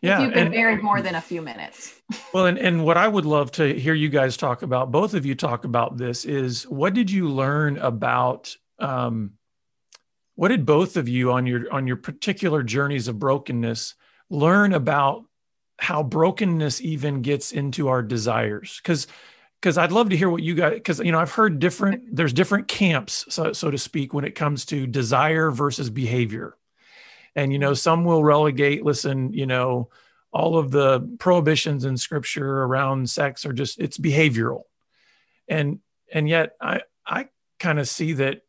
Yeah, 0.03 0.17
If 0.17 0.25
you've 0.25 0.35
been 0.35 0.47
and, 0.47 0.55
married 0.55 0.83
more 0.83 1.01
than 1.01 1.15
a 1.15 1.21
few 1.21 1.41
minutes. 1.41 1.95
well, 2.35 2.47
and, 2.47 2.59
and 2.59 2.85
what 2.85 2.97
I 2.97 3.09
would 3.09 3.25
love 3.25 3.51
to 3.53 3.79
hear 3.79 3.95
you 3.95 4.09
guys 4.09 4.37
talk 4.37 4.63
about, 4.63 4.91
both 4.93 5.15
of 5.15 5.25
you 5.25 5.35
talk 5.35 5.65
about 5.65 5.97
this, 5.97 6.25
is 6.25 6.65
what 6.65 6.93
did 6.93 7.11
you 7.11 7.29
learn 7.29 7.79
about 7.79 8.55
um, 8.79 9.33
what 10.37 10.49
did 10.49 10.67
both 10.67 10.97
of 10.97 11.09
you 11.09 11.33
on 11.33 11.47
your 11.47 11.73
on 11.73 11.87
your 11.87 11.97
particular 11.97 12.63
journeys 12.63 13.09
of 13.09 13.19
brokenness 13.19 13.95
learn 14.31 14.73
about 14.73 15.25
how 15.79 16.03
brokenness 16.03 16.81
even 16.81 17.23
gets 17.23 17.53
into 17.53 17.89
our 17.89 18.03
desires 18.03 18.81
because 18.83 19.07
because 19.61 19.79
I'd 19.79 19.93
love 19.93 20.11
to 20.11 20.17
hear 20.17 20.31
what 20.31 20.43
you 20.43 20.55
guys 20.55 20.75
because 20.75 21.01
you 21.01 21.13
know 21.13 21.19
I've 21.19 21.33
heard 21.33 21.59
different 21.59 22.15
there's 22.15 22.33
different 22.33 22.69
camps 22.69 23.25
so 23.29 23.53
so 23.53 23.71
to 23.71 23.79
speak 23.79 24.15
when 24.15 24.25
it 24.25 24.35
comes 24.35 24.65
to 24.67 24.87
desire 24.87 25.51
versus 25.51 25.91
behavior 25.91 26.57
And, 27.37 27.53
you 27.53 27.59
know, 27.59 27.75
some 27.75 28.05
will 28.05 28.25
relegate, 28.25 28.83
listen, 28.83 29.33
you 29.35 29.47
know, 29.47 29.91
all 30.33 30.57
of 30.57 30.71
the 30.71 31.01
prohibitions 31.19 31.85
in 31.85 31.99
scripture 31.99 32.63
around 32.63 33.11
sex 33.11 33.45
are 33.45 33.53
just, 33.53 33.79
it's 33.79 33.99
behavioral. 33.99 34.63
And, 35.47 35.81
and 36.13 36.29
yet 36.29 36.57
I, 36.61 36.81
I 37.07 37.29
kind 37.59 37.79
of 37.79 37.89
see 37.89 38.15
that. 38.15 38.43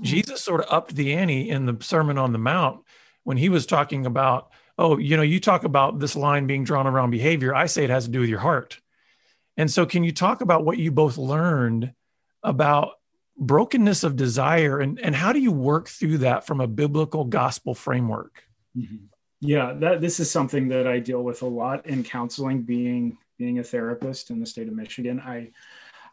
Jesus 0.00 0.42
sort 0.42 0.62
of 0.62 0.72
upped 0.72 0.96
the 0.96 1.12
ante 1.14 1.48
in 1.48 1.66
the 1.66 1.76
Sermon 1.80 2.18
on 2.18 2.32
the 2.32 2.38
Mount 2.38 2.82
when 3.22 3.36
he 3.36 3.48
was 3.48 3.66
talking 3.66 4.06
about, 4.06 4.50
oh, 4.76 4.98
you 4.98 5.16
know, 5.16 5.22
you 5.22 5.38
talk 5.38 5.64
about 5.64 6.00
this 6.00 6.16
line 6.16 6.48
being 6.48 6.64
drawn 6.64 6.88
around 6.88 7.10
behavior. 7.12 7.54
I 7.54 7.66
say 7.66 7.84
it 7.84 7.90
has 7.90 8.06
to 8.06 8.10
do 8.10 8.20
with 8.20 8.30
your 8.30 8.40
heart. 8.40 8.81
And 9.56 9.70
so, 9.70 9.84
can 9.86 10.04
you 10.04 10.12
talk 10.12 10.40
about 10.40 10.64
what 10.64 10.78
you 10.78 10.90
both 10.90 11.18
learned 11.18 11.92
about 12.42 12.92
brokenness 13.36 14.04
of 14.04 14.16
desire 14.16 14.80
and, 14.80 15.00
and 15.00 15.14
how 15.14 15.32
do 15.32 15.40
you 15.40 15.52
work 15.52 15.88
through 15.88 16.18
that 16.18 16.46
from 16.46 16.60
a 16.60 16.66
biblical 16.66 17.24
gospel 17.24 17.74
framework? 17.74 18.44
Mm-hmm. 18.76 19.06
Yeah, 19.40 19.72
that 19.74 20.00
this 20.00 20.20
is 20.20 20.30
something 20.30 20.68
that 20.68 20.86
I 20.86 21.00
deal 21.00 21.22
with 21.22 21.42
a 21.42 21.46
lot 21.46 21.86
in 21.86 22.04
counseling, 22.04 22.62
being 22.62 23.18
being 23.38 23.58
a 23.58 23.64
therapist 23.64 24.30
in 24.30 24.38
the 24.38 24.46
state 24.46 24.68
of 24.68 24.74
Michigan. 24.74 25.20
I 25.20 25.50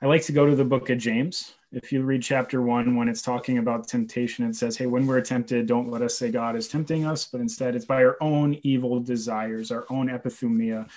I 0.02 0.08
like 0.08 0.24
to 0.24 0.32
go 0.32 0.46
to 0.46 0.56
the 0.56 0.66
book 0.66 0.90
of 0.90 0.98
James. 0.98 1.54
If 1.72 1.92
you 1.92 2.02
read 2.04 2.24
chapter 2.24 2.62
one, 2.62 2.96
when 2.96 3.10
it's 3.10 3.22
talking 3.22 3.58
about 3.58 3.88
temptation, 3.88 4.46
it 4.46 4.56
says, 4.56 4.78
Hey, 4.78 4.88
when 4.88 5.06
we're 5.06 5.22
tempted, 5.22 5.68
don't 5.68 5.92
let 5.92 6.02
us 6.02 6.18
say 6.18 6.32
God 6.32 6.56
is 6.56 6.68
tempting 6.68 7.06
us, 7.06 7.26
but 7.26 7.42
instead 7.42 7.76
it's 7.76 7.86
by 7.86 8.04
our 8.04 8.18
own 8.22 8.58
evil 8.64 9.00
desires, 9.00 9.70
our 9.70 9.86
own 9.90 10.08
epithumia, 10.08 10.90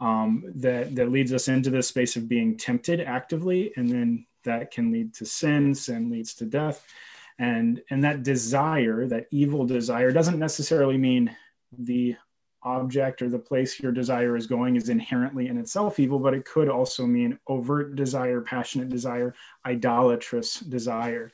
um, 0.00 0.44
that 0.56 0.94
that 0.94 1.10
leads 1.10 1.32
us 1.32 1.48
into 1.48 1.70
this 1.70 1.88
space 1.88 2.16
of 2.16 2.28
being 2.28 2.56
tempted 2.56 3.00
actively, 3.00 3.72
and 3.76 3.88
then 3.88 4.26
that 4.44 4.70
can 4.70 4.92
lead 4.92 5.14
to 5.14 5.26
sin. 5.26 5.74
Sin 5.74 6.10
leads 6.10 6.34
to 6.34 6.44
death, 6.44 6.86
and 7.38 7.82
and 7.90 8.04
that 8.04 8.22
desire, 8.22 9.06
that 9.06 9.26
evil 9.30 9.64
desire, 9.64 10.10
doesn't 10.10 10.38
necessarily 10.38 10.98
mean 10.98 11.34
the 11.78 12.16
object 12.62 13.22
or 13.22 13.28
the 13.28 13.38
place 13.38 13.78
your 13.78 13.92
desire 13.92 14.36
is 14.36 14.46
going 14.46 14.74
is 14.74 14.88
inherently 14.88 15.46
in 15.46 15.56
itself 15.56 16.00
evil, 16.00 16.18
but 16.18 16.34
it 16.34 16.44
could 16.44 16.68
also 16.68 17.06
mean 17.06 17.38
overt 17.46 17.94
desire, 17.94 18.40
passionate 18.40 18.88
desire, 18.88 19.34
idolatrous 19.64 20.60
desire, 20.60 21.30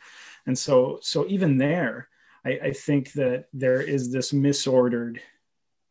and 0.47 0.57
so 0.57 0.99
so 1.03 1.27
even 1.27 1.59
there. 1.59 2.09
I, 2.45 2.59
I 2.65 2.73
think 2.73 3.13
that 3.13 3.47
there 3.53 3.81
is 3.81 4.11
this 4.11 4.33
misordered 4.33 5.21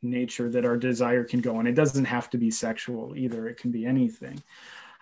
nature 0.01 0.49
that 0.49 0.65
our 0.65 0.77
desire 0.77 1.23
can 1.23 1.41
go 1.41 1.59
and 1.59 1.67
it 1.67 1.75
doesn't 1.75 2.05
have 2.05 2.29
to 2.31 2.37
be 2.37 2.51
sexual 2.51 3.15
either. 3.15 3.47
It 3.47 3.57
can 3.57 3.71
be 3.71 3.85
anything. 3.85 4.41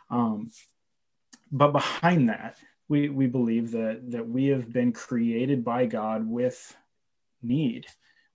Um, 0.10 0.52
but 1.52 1.72
behind 1.72 2.30
that 2.30 2.58
we 2.88 3.10
we 3.10 3.28
believe 3.28 3.72
that 3.72 4.12
that 4.12 4.28
we 4.28 4.48
have 4.48 4.72
been 4.72 4.92
created 4.92 5.64
by 5.64 5.86
god 5.86 6.28
with 6.28 6.76
need. 7.42 7.86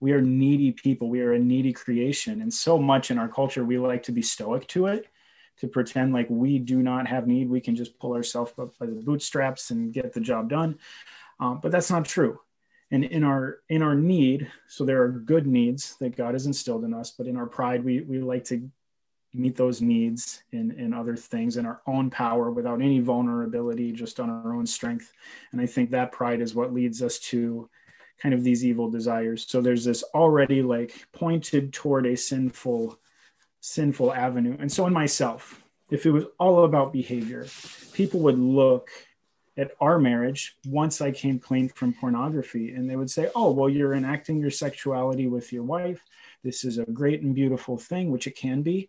We 0.00 0.12
are 0.12 0.21
needy 0.21 0.73
people. 0.73 1.09
We 1.09 1.23
are 1.23 1.33
a 1.33 1.38
needy 1.38 1.73
creation. 1.73 2.42
And 2.42 2.52
so 2.52 2.78
much 2.78 3.11
in 3.11 3.18
our 3.18 3.28
culture 3.28 3.64
we 3.64 3.78
like 3.78 4.02
to 4.04 4.12
be 4.12 4.23
stoic 4.23 4.66
to 4.68 4.87
it 4.87 5.06
to 5.59 5.68
pretend 5.68 6.12
like 6.12 6.26
we 6.28 6.59
do 6.59 6.83
not 6.83 7.06
have 7.06 7.26
need. 7.26 7.49
We 7.49 7.61
can 7.61 7.76
just 7.76 7.99
pull 7.99 8.14
ourselves 8.14 8.52
up 8.59 8.76
by 8.78 8.87
the 8.87 8.92
bootstraps 8.92 9.71
and 9.71 9.92
get 9.92 10.12
the 10.12 10.21
job 10.21 10.49
done. 10.49 10.78
Um, 11.38 11.61
but 11.62 11.71
that's 11.73 11.90
not 11.90 12.04
true 12.04 12.40
and 12.91 13.05
in 13.05 13.25
our 13.25 13.59
in 13.69 13.83
our 13.83 13.95
need 13.95 14.50
so 14.69 14.85
there 14.85 15.03
are 15.03 15.09
good 15.09 15.47
needs 15.47 15.97
that 16.00 16.17
god 16.17 16.35
has 16.35 16.47
instilled 16.47 16.85
in 16.85 16.95
us 16.95 17.12
but 17.17 17.26
in 17.26 17.37
our 17.37 17.47
pride 17.47 17.85
we 17.85 18.00
we 18.03 18.19
like 18.19 18.45
to 18.45 18.71
meet 19.35 19.57
those 19.57 19.83
needs 19.83 20.45
in 20.53 20.71
in 20.79 20.95
other 20.95 21.17
things 21.17 21.57
in 21.57 21.67
our 21.67 21.83
own 21.87 22.09
power 22.09 22.50
without 22.50 22.81
any 22.81 23.00
vulnerability 23.00 23.91
just 23.91 24.21
on 24.21 24.31
our 24.31 24.55
own 24.55 24.64
strength. 24.64 25.12
And 25.53 25.61
i 25.61 25.67
think 25.67 25.91
that 25.91 26.12
pride 26.12 26.41
is 26.41 26.55
what 26.55 26.73
leads 26.73 27.03
us 27.03 27.19
to 27.31 27.69
kind 28.23 28.33
of 28.33 28.45
these 28.45 28.64
evil 28.64 28.88
desires. 28.88 29.45
So 29.49 29.61
there's 29.61 29.85
this 29.85 30.05
already 30.14 30.62
like 30.62 31.05
pointed 31.12 31.73
toward 31.73 32.07
a 32.07 32.17
sinful 32.17 32.99
sinful 33.61 34.14
avenue. 34.14 34.57
And 34.61 34.71
so 34.71 34.87
in 34.87 34.93
myself 34.93 35.61
if 35.91 36.07
it 36.07 36.12
was 36.12 36.25
all 36.38 36.64
about 36.64 36.93
behavior 36.93 37.47
people 37.93 38.21
would 38.21 38.38
look 38.38 38.88
at 39.56 39.73
our 39.80 39.99
marriage 39.99 40.56
once 40.66 41.00
I 41.00 41.11
came 41.11 41.38
clean 41.38 41.68
from 41.68 41.92
pornography. 41.92 42.73
And 42.73 42.88
they 42.88 42.96
would 42.96 43.11
say, 43.11 43.30
Oh, 43.34 43.50
well, 43.52 43.68
you're 43.68 43.94
enacting 43.94 44.40
your 44.40 44.50
sexuality 44.50 45.26
with 45.26 45.52
your 45.52 45.62
wife. 45.62 46.04
This 46.42 46.64
is 46.64 46.78
a 46.78 46.84
great 46.84 47.23
and 47.23 47.34
beautiful 47.34 47.78
thing, 47.78 48.11
which 48.11 48.26
it 48.26 48.37
can 48.37 48.62
be. 48.62 48.88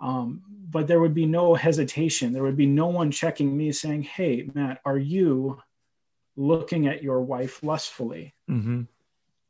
Um, 0.00 0.42
but 0.70 0.86
there 0.86 1.00
would 1.00 1.14
be 1.14 1.26
no 1.26 1.54
hesitation. 1.54 2.32
There 2.32 2.42
would 2.42 2.56
be 2.56 2.66
no 2.66 2.86
one 2.86 3.10
checking 3.10 3.56
me 3.56 3.72
saying, 3.72 4.02
Hey, 4.02 4.48
Matt, 4.54 4.80
are 4.84 4.98
you 4.98 5.60
looking 6.36 6.86
at 6.86 7.02
your 7.02 7.20
wife 7.20 7.62
lustfully? 7.62 8.34
Mm-hmm. 8.48 8.82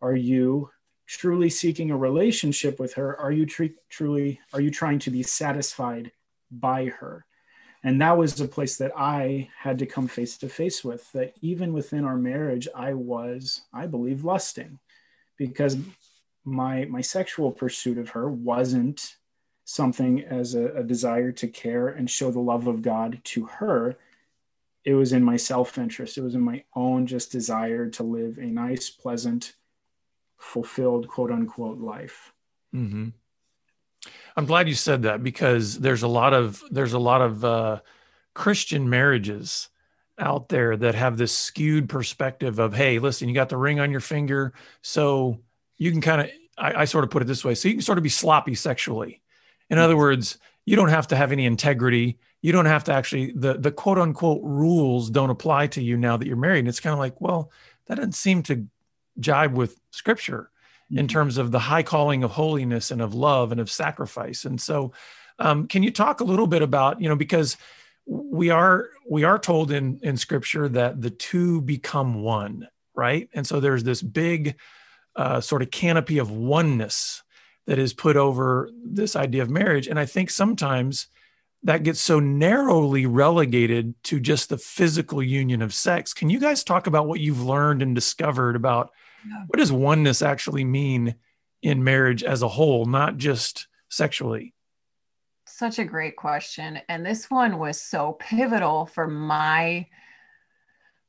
Are 0.00 0.16
you 0.16 0.70
truly 1.06 1.50
seeking 1.50 1.90
a 1.90 1.96
relationship 1.96 2.78
with 2.78 2.94
her? 2.94 3.18
Are 3.18 3.32
you 3.32 3.46
tr- 3.46 3.64
truly, 3.88 4.40
are 4.52 4.60
you 4.60 4.70
trying 4.70 4.98
to 5.00 5.10
be 5.10 5.22
satisfied 5.22 6.12
by 6.50 6.86
her? 6.86 7.26
And 7.86 8.00
that 8.00 8.18
was 8.18 8.38
a 8.40 8.48
place 8.48 8.76
that 8.76 8.92
i 8.96 9.48
had 9.58 9.78
to 9.78 9.86
come 9.86 10.06
face 10.08 10.36
to 10.36 10.48
face 10.48 10.84
with 10.84 11.10
that 11.12 11.32
even 11.40 11.72
within 11.72 12.04
our 12.04 12.16
marriage 12.16 12.68
i 12.74 12.92
was 12.92 13.62
i 13.72 13.86
believe 13.86 14.24
lusting 14.24 14.78
because 15.38 15.78
my 16.44 16.84
my 16.86 17.00
sexual 17.00 17.50
pursuit 17.50 17.98
of 17.98 18.10
her 18.10 18.28
wasn't 18.28 19.16
something 19.66 20.22
as 20.22 20.54
a, 20.54 20.66
a 20.76 20.82
desire 20.82 21.32
to 21.32 21.48
care 21.48 21.88
and 21.88 22.08
show 22.08 22.30
the 22.30 22.40
love 22.40 22.68
of 22.68 22.82
god 22.82 23.20
to 23.24 23.46
her. 23.46 23.96
It 24.84 24.94
was 24.94 25.12
in 25.12 25.24
my 25.24 25.36
self-interest. 25.36 26.16
It 26.16 26.22
was 26.22 26.36
in 26.36 26.40
my 26.40 26.62
own 26.74 27.08
just 27.08 27.32
desire 27.32 27.90
to 27.90 28.04
live 28.04 28.38
a 28.38 28.46
nice 28.46 28.88
pleasant 28.88 29.54
fulfilled 30.38 31.08
quote 31.08 31.32
unquote 31.32 31.80
life. 31.80 32.32
Mm-hmm. 32.72 33.08
I'm 34.36 34.44
glad 34.46 34.68
you 34.68 34.74
said 34.74 35.02
that 35.02 35.22
because 35.22 35.78
there's 35.78 36.02
a 36.02 36.08
lot 36.08 36.34
of 36.34 36.62
there's 36.70 36.92
a 36.92 36.98
lot 36.98 37.22
of 37.22 37.44
uh, 37.44 37.80
Christian 38.34 38.88
marriages 38.90 39.70
out 40.18 40.48
there 40.48 40.76
that 40.76 40.94
have 40.94 41.16
this 41.16 41.36
skewed 41.36 41.88
perspective 41.88 42.58
of, 42.58 42.74
hey, 42.74 42.98
listen, 42.98 43.28
you 43.28 43.34
got 43.34 43.48
the 43.48 43.56
ring 43.56 43.80
on 43.80 43.90
your 43.90 44.00
finger, 44.00 44.52
so 44.82 45.40
you 45.78 45.90
can 45.90 46.00
kind 46.02 46.20
of 46.22 46.30
I, 46.58 46.82
I 46.82 46.84
sort 46.84 47.04
of 47.04 47.10
put 47.10 47.22
it 47.22 47.26
this 47.26 47.44
way, 47.44 47.54
so 47.54 47.68
you 47.68 47.74
can 47.74 47.82
sort 47.82 47.98
of 47.98 48.04
be 48.04 48.10
sloppy 48.10 48.54
sexually. 48.54 49.22
In 49.70 49.78
other 49.78 49.96
words, 49.96 50.38
you 50.66 50.76
don't 50.76 50.90
have 50.90 51.08
to 51.08 51.16
have 51.16 51.32
any 51.32 51.46
integrity. 51.46 52.18
You 52.42 52.52
don't 52.52 52.66
have 52.66 52.84
to 52.84 52.92
actually 52.92 53.32
the 53.32 53.54
the 53.54 53.72
quote 53.72 53.98
unquote 53.98 54.42
rules 54.42 55.08
don't 55.08 55.30
apply 55.30 55.68
to 55.68 55.82
you 55.82 55.96
now 55.96 56.18
that 56.18 56.26
you're 56.26 56.36
married. 56.36 56.60
And 56.60 56.68
it's 56.68 56.80
kind 56.80 56.92
of 56.92 56.98
like, 56.98 57.20
well, 57.22 57.50
that 57.86 57.94
doesn't 57.94 58.12
seem 58.12 58.42
to 58.44 58.66
jibe 59.18 59.54
with 59.54 59.80
scripture 59.92 60.50
mm-hmm. 60.90 60.98
in 60.98 61.08
terms 61.08 61.38
of 61.38 61.50
the 61.50 61.58
high 61.58 61.82
calling 61.82 62.24
of 62.24 62.30
holiness 62.30 62.90
and 62.90 63.00
of 63.00 63.14
love 63.14 63.52
and 63.52 63.60
of 63.60 63.70
sacrifice. 63.70 64.44
And 64.44 64.60
so, 64.60 64.92
um, 65.38 65.66
can 65.66 65.82
you 65.82 65.90
talk 65.90 66.20
a 66.20 66.24
little 66.24 66.46
bit 66.46 66.62
about 66.62 67.00
you 67.00 67.08
know 67.08 67.16
because 67.16 67.56
we 68.06 68.50
are 68.50 68.90
we 69.08 69.24
are 69.24 69.38
told 69.38 69.70
in 69.70 69.98
in 70.02 70.16
scripture 70.16 70.68
that 70.68 71.00
the 71.00 71.10
two 71.10 71.60
become 71.62 72.22
one 72.22 72.68
right 72.94 73.28
and 73.34 73.46
so 73.46 73.60
there's 73.60 73.84
this 73.84 74.02
big 74.02 74.56
uh, 75.16 75.40
sort 75.40 75.62
of 75.62 75.70
canopy 75.70 76.18
of 76.18 76.30
oneness 76.30 77.22
that 77.66 77.78
is 77.78 77.92
put 77.92 78.16
over 78.16 78.70
this 78.84 79.16
idea 79.16 79.42
of 79.42 79.50
marriage 79.50 79.88
and 79.88 79.98
i 79.98 80.06
think 80.06 80.30
sometimes 80.30 81.08
that 81.62 81.82
gets 81.82 82.00
so 82.00 82.20
narrowly 82.20 83.06
relegated 83.06 83.94
to 84.04 84.20
just 84.20 84.48
the 84.48 84.58
physical 84.58 85.22
union 85.22 85.60
of 85.60 85.74
sex 85.74 86.14
can 86.14 86.30
you 86.30 86.38
guys 86.38 86.62
talk 86.62 86.86
about 86.86 87.08
what 87.08 87.20
you've 87.20 87.42
learned 87.42 87.82
and 87.82 87.94
discovered 87.94 88.54
about 88.54 88.90
what 89.46 89.58
does 89.58 89.72
oneness 89.72 90.22
actually 90.22 90.64
mean 90.64 91.14
in 91.62 91.84
marriage 91.84 92.22
as 92.22 92.42
a 92.42 92.48
whole, 92.48 92.86
not 92.86 93.16
just 93.16 93.68
sexually? 93.88 94.54
Such 95.46 95.78
a 95.78 95.84
great 95.84 96.16
question. 96.16 96.80
And 96.88 97.04
this 97.04 97.30
one 97.30 97.58
was 97.58 97.80
so 97.80 98.16
pivotal 98.20 98.86
for 98.86 99.06
my. 99.06 99.86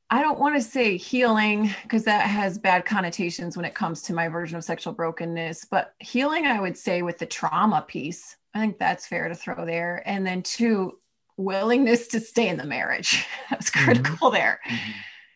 I 0.09 0.21
don't 0.21 0.39
want 0.39 0.55
to 0.55 0.62
say 0.62 0.95
healing 0.95 1.69
because 1.83 2.05
that 2.05 2.21
has 2.21 2.57
bad 2.57 2.86
connotations 2.86 3.57
when 3.57 3.65
it 3.65 3.75
comes 3.75 4.03
to 4.03 4.13
my 4.13 4.29
version 4.29 4.57
of 4.57 4.63
sexual 4.63 4.93
brokenness, 4.93 5.65
but 5.65 5.93
healing, 6.00 6.45
I 6.45 6.62
would 6.62 6.77
say, 6.77 7.01
with 7.01 7.17
the 7.17 7.25
trauma 7.25 7.83
piece. 7.86 8.38
I 8.53 8.59
think 8.62 8.79
that's 8.79 9.05
fair 9.05 9.27
to 9.27 9.36
throw 9.36 9.65
there. 9.65 10.01
And 10.05 10.25
then, 10.25 10.43
two, 10.43 10.97
willingness 11.38 12.07
to 12.07 12.19
stay 12.19 12.47
in 12.47 12.57
the 12.57 12.65
marriage. 12.65 13.25
That's 13.50 13.69
mm-hmm. 13.69 13.86
critical 13.86 14.29
mm-hmm. 14.29 14.36
there. 14.36 14.59
Mm-hmm. 14.67 14.91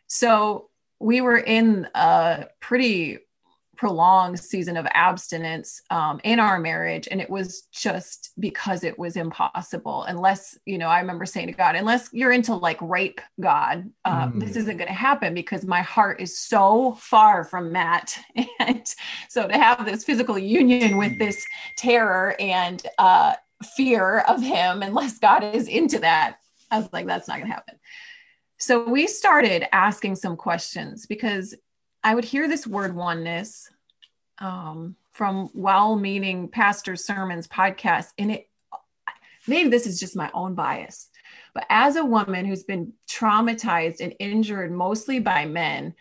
So, 0.07 0.69
we 1.01 1.21
were 1.21 1.37
in 1.37 1.87
a 1.95 2.45
pretty 2.59 3.19
prolonged 3.75 4.39
season 4.39 4.77
of 4.77 4.85
abstinence 4.93 5.81
um, 5.89 6.21
in 6.23 6.39
our 6.39 6.59
marriage 6.59 7.07
and 7.09 7.19
it 7.19 7.27
was 7.27 7.63
just 7.71 8.29
because 8.39 8.83
it 8.83 8.99
was 8.99 9.15
impossible. 9.15 10.03
Unless 10.03 10.59
you 10.65 10.77
know 10.77 10.87
i 10.87 10.99
remember 10.99 11.25
saying 11.25 11.47
to 11.47 11.53
god 11.53 11.75
unless 11.75 12.09
you're 12.13 12.31
into 12.31 12.53
like 12.53 12.77
rape 12.81 13.19
god 13.39 13.89
uh, 14.05 14.27
mm. 14.27 14.39
this 14.39 14.55
isn't 14.55 14.77
going 14.77 14.87
to 14.87 14.93
happen 14.93 15.33
because 15.33 15.65
my 15.65 15.81
heart 15.81 16.21
is 16.21 16.37
so 16.37 16.93
far 16.99 17.43
from 17.43 17.71
matt 17.71 18.17
and 18.59 18.93
so 19.29 19.47
to 19.47 19.57
have 19.57 19.85
this 19.85 20.03
physical 20.03 20.37
union 20.37 20.97
with 20.97 21.17
this 21.17 21.43
terror 21.77 22.35
and 22.39 22.85
uh, 22.99 23.33
fear 23.75 24.19
of 24.27 24.41
him 24.41 24.81
unless 24.81 25.17
god 25.19 25.43
is 25.43 25.67
into 25.67 25.99
that 25.99 26.37
i 26.69 26.77
was 26.77 26.89
like 26.93 27.05
that's 27.07 27.27
not 27.27 27.37
going 27.37 27.47
to 27.47 27.53
happen 27.53 27.75
so 28.61 28.87
we 28.87 29.07
started 29.07 29.67
asking 29.75 30.15
some 30.15 30.37
questions 30.37 31.05
because 31.05 31.53
I 32.03 32.15
would 32.15 32.25
hear 32.25 32.47
this 32.47 32.65
word 32.65 32.95
oneness. 32.95 33.69
um, 34.41 34.95
from 35.11 35.49
well-meaning 35.53 36.47
pastor 36.49 36.95
sermons 36.95 37.47
podcast, 37.47 38.07
and 38.17 38.31
it 38.31 38.49
maybe 39.47 39.69
this 39.69 39.85
is 39.85 39.99
just 39.99 40.15
my 40.15 40.29
own 40.33 40.55
bias, 40.55 41.09
but 41.53 41.65
as 41.69 41.95
a 41.95 42.05
woman 42.05 42.45
who's 42.45 42.63
been 42.63 42.93
traumatized 43.09 44.01
and 44.01 44.15
injured 44.19 44.71
mostly 44.71 45.19
by 45.19 45.45
men, 45.45 45.93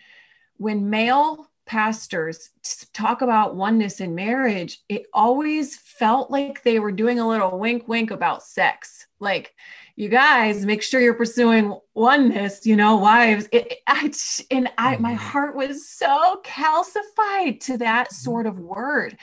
when 0.56 0.90
male 0.90 1.50
pastors 1.66 2.50
talk 2.92 3.22
about 3.22 3.54
oneness 3.56 4.00
in 4.00 4.14
marriage, 4.14 4.80
it 4.88 5.02
always 5.12 5.76
felt 5.76 6.30
like 6.30 6.62
they 6.62 6.78
were 6.78 6.92
doing 6.92 7.18
a 7.20 7.28
little 7.28 7.58
wink 7.58 7.86
wink 7.88 8.10
about 8.10 8.42
sex. 8.42 9.06
Like, 9.20 9.54
you 10.00 10.08
guys 10.08 10.64
make 10.64 10.82
sure 10.82 10.98
you're 10.98 11.12
pursuing 11.12 11.78
oneness, 11.92 12.64
you 12.64 12.74
know, 12.74 12.96
wives. 12.96 13.46
It, 13.52 13.80
I, 13.86 14.10
and 14.50 14.70
I, 14.78 14.96
my 14.96 15.10
mm-hmm. 15.10 15.16
heart 15.16 15.54
was 15.54 15.86
so 15.86 16.40
calcified 16.42 17.60
to 17.66 17.76
that 17.76 18.06
mm-hmm. 18.06 18.14
sort 18.14 18.46
of 18.46 18.58
word. 18.58 19.18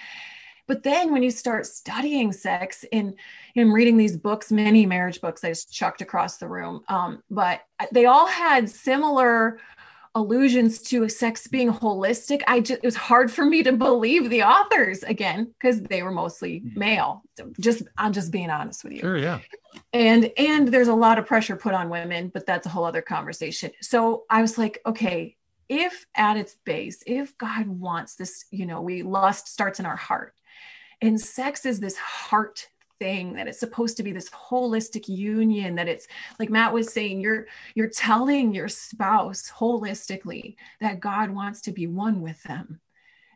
But 0.67 0.83
then 0.83 1.11
when 1.11 1.23
you 1.23 1.31
start 1.31 1.65
studying 1.65 2.31
sex 2.31 2.85
and 2.91 3.15
in 3.55 3.71
reading 3.71 3.97
these 3.97 4.17
books, 4.17 4.51
many 4.51 4.85
marriage 4.85 5.19
books 5.19 5.43
I 5.43 5.49
just 5.49 5.73
chucked 5.73 6.01
across 6.01 6.37
the 6.37 6.47
room, 6.47 6.83
um, 6.89 7.23
but 7.31 7.61
they 7.91 8.05
all 8.05 8.27
had 8.27 8.69
similar 8.69 9.59
allusions 10.17 10.81
to 10.81 11.07
sex 11.07 11.45
being 11.45 11.71
holistic 11.71 12.41
i 12.47 12.59
just 12.59 12.79
it 12.81 12.85
was 12.85 12.95
hard 12.95 13.31
for 13.31 13.45
me 13.45 13.61
to 13.61 13.71
believe 13.71 14.31
the 14.31 14.41
authors 14.41 15.03
again 15.03 15.45
because 15.45 15.79
they 15.83 16.01
were 16.01 16.11
mostly 16.11 16.61
mm-hmm. 16.61 16.79
male. 16.79 17.21
Just 17.59 17.83
i'm 17.97 18.11
just 18.11 18.31
being 18.31 18.49
honest 18.49 18.83
with 18.83 18.93
you. 18.93 18.99
Sure 18.99 19.17
yeah. 19.17 19.39
And 19.93 20.31
and 20.37 20.69
there's 20.69 20.87
a 20.87 20.95
lot 20.95 21.19
of 21.19 21.27
pressure 21.27 21.55
put 21.55 21.75
on 21.75 21.89
women 21.89 22.29
but 22.33 22.47
that's 22.47 22.65
a 22.65 22.69
whole 22.69 22.83
other 22.83 23.03
conversation. 23.03 23.71
So 23.81 24.23
i 24.29 24.41
was 24.41 24.57
like 24.57 24.81
okay 24.87 25.35
if 25.69 26.07
at 26.15 26.35
its 26.35 26.55
base 26.65 27.03
if 27.05 27.37
god 27.37 27.67
wants 27.67 28.15
this 28.15 28.45
you 28.49 28.65
know 28.65 28.81
we 28.81 29.03
lust 29.03 29.47
starts 29.47 29.79
in 29.79 29.85
our 29.85 29.97
heart 29.97 30.33
and 31.01 31.21
sex 31.21 31.65
is 31.65 31.79
this 31.79 31.97
heart 31.97 32.67
thing 32.99 33.33
that 33.33 33.47
it's 33.47 33.59
supposed 33.59 33.97
to 33.97 34.03
be 34.03 34.11
this 34.11 34.29
holistic 34.29 35.07
union 35.07 35.75
that 35.75 35.87
it's 35.87 36.07
like 36.39 36.49
matt 36.49 36.73
was 36.73 36.91
saying 36.91 37.19
you're 37.19 37.45
you're 37.75 37.89
telling 37.89 38.53
your 38.53 38.67
spouse 38.67 39.51
holistically 39.55 40.55
that 40.79 40.99
god 40.99 41.29
wants 41.29 41.61
to 41.61 41.71
be 41.71 41.87
one 41.87 42.21
with 42.21 42.41
them. 42.43 42.79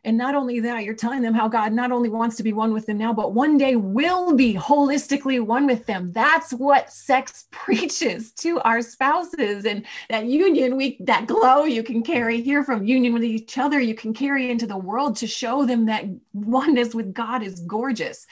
And 0.04 0.18
not 0.18 0.34
only 0.34 0.58
that 0.58 0.82
you're 0.82 0.94
telling 0.94 1.22
them 1.22 1.34
how 1.34 1.48
god 1.48 1.72
not 1.72 1.92
only 1.92 2.08
wants 2.08 2.36
to 2.36 2.42
be 2.42 2.52
one 2.52 2.72
with 2.72 2.86
them 2.86 2.98
now 2.98 3.12
but 3.12 3.34
one 3.34 3.56
day 3.56 3.76
will 3.76 4.34
be 4.34 4.54
holistically 4.54 5.40
one 5.40 5.66
with 5.66 5.86
them. 5.86 6.10
That's 6.12 6.52
what 6.52 6.92
sex 6.92 7.46
preaches 7.50 8.32
to 8.32 8.60
our 8.60 8.82
spouses 8.82 9.64
and 9.64 9.86
that 10.08 10.26
union 10.26 10.76
we 10.76 10.96
that 11.00 11.26
glow 11.26 11.64
you 11.64 11.82
can 11.82 12.02
carry 12.02 12.40
here 12.40 12.64
from 12.64 12.84
union 12.84 13.14
with 13.14 13.24
each 13.24 13.58
other 13.58 13.80
you 13.80 13.94
can 13.94 14.12
carry 14.12 14.50
into 14.50 14.66
the 14.66 14.76
world 14.76 15.16
to 15.16 15.26
show 15.26 15.64
them 15.64 15.86
that 15.86 16.04
oneness 16.32 16.94
with 16.94 17.14
god 17.14 17.42
is 17.42 17.60
gorgeous 17.60 18.26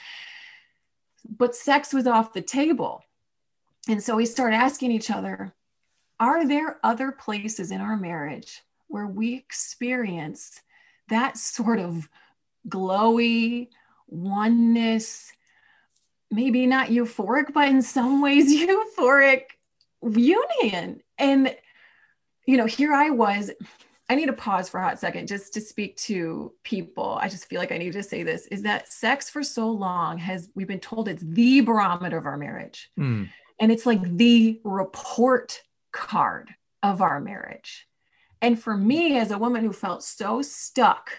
but 1.29 1.55
sex 1.55 1.93
was 1.93 2.07
off 2.07 2.33
the 2.33 2.41
table. 2.41 3.03
And 3.87 4.01
so 4.01 4.15
we 4.15 4.25
started 4.25 4.55
asking 4.57 4.91
each 4.91 5.09
other, 5.09 5.53
are 6.19 6.47
there 6.47 6.79
other 6.83 7.11
places 7.11 7.71
in 7.71 7.81
our 7.81 7.97
marriage 7.97 8.61
where 8.87 9.07
we 9.07 9.35
experience 9.35 10.61
that 11.09 11.37
sort 11.37 11.79
of 11.79 12.07
glowy 12.69 13.69
oneness, 14.07 15.31
maybe 16.29 16.67
not 16.67 16.89
euphoric, 16.89 17.53
but 17.53 17.69
in 17.69 17.81
some 17.81 18.21
ways 18.21 18.53
euphoric 18.67 19.43
union? 20.03 21.01
And, 21.17 21.55
you 22.45 22.57
know, 22.57 22.67
here 22.67 22.93
I 22.93 23.09
was 23.09 23.51
I 24.11 24.15
need 24.15 24.25
to 24.25 24.33
pause 24.33 24.67
for 24.67 24.77
a 24.77 24.83
hot 24.83 24.99
second 24.99 25.29
just 25.29 25.53
to 25.53 25.61
speak 25.61 25.95
to 25.99 26.51
people. 26.65 27.17
I 27.21 27.29
just 27.29 27.45
feel 27.45 27.59
like 27.59 27.71
I 27.71 27.77
need 27.77 27.93
to 27.93 28.03
say 28.03 28.23
this 28.23 28.45
is 28.47 28.63
that 28.63 28.91
sex 28.91 29.29
for 29.29 29.41
so 29.41 29.71
long 29.71 30.17
has, 30.17 30.49
we've 30.53 30.67
been 30.67 30.81
told 30.81 31.07
it's 31.07 31.23
the 31.23 31.61
barometer 31.61 32.17
of 32.17 32.25
our 32.25 32.35
marriage. 32.35 32.91
Mm. 32.99 33.29
And 33.57 33.71
it's 33.71 33.85
like 33.85 34.01
the 34.17 34.59
report 34.65 35.61
card 35.93 36.53
of 36.83 37.01
our 37.01 37.21
marriage. 37.21 37.87
And 38.41 38.61
for 38.61 38.75
me, 38.75 39.17
as 39.17 39.31
a 39.31 39.37
woman 39.37 39.63
who 39.63 39.71
felt 39.71 40.03
so 40.03 40.41
stuck, 40.41 41.11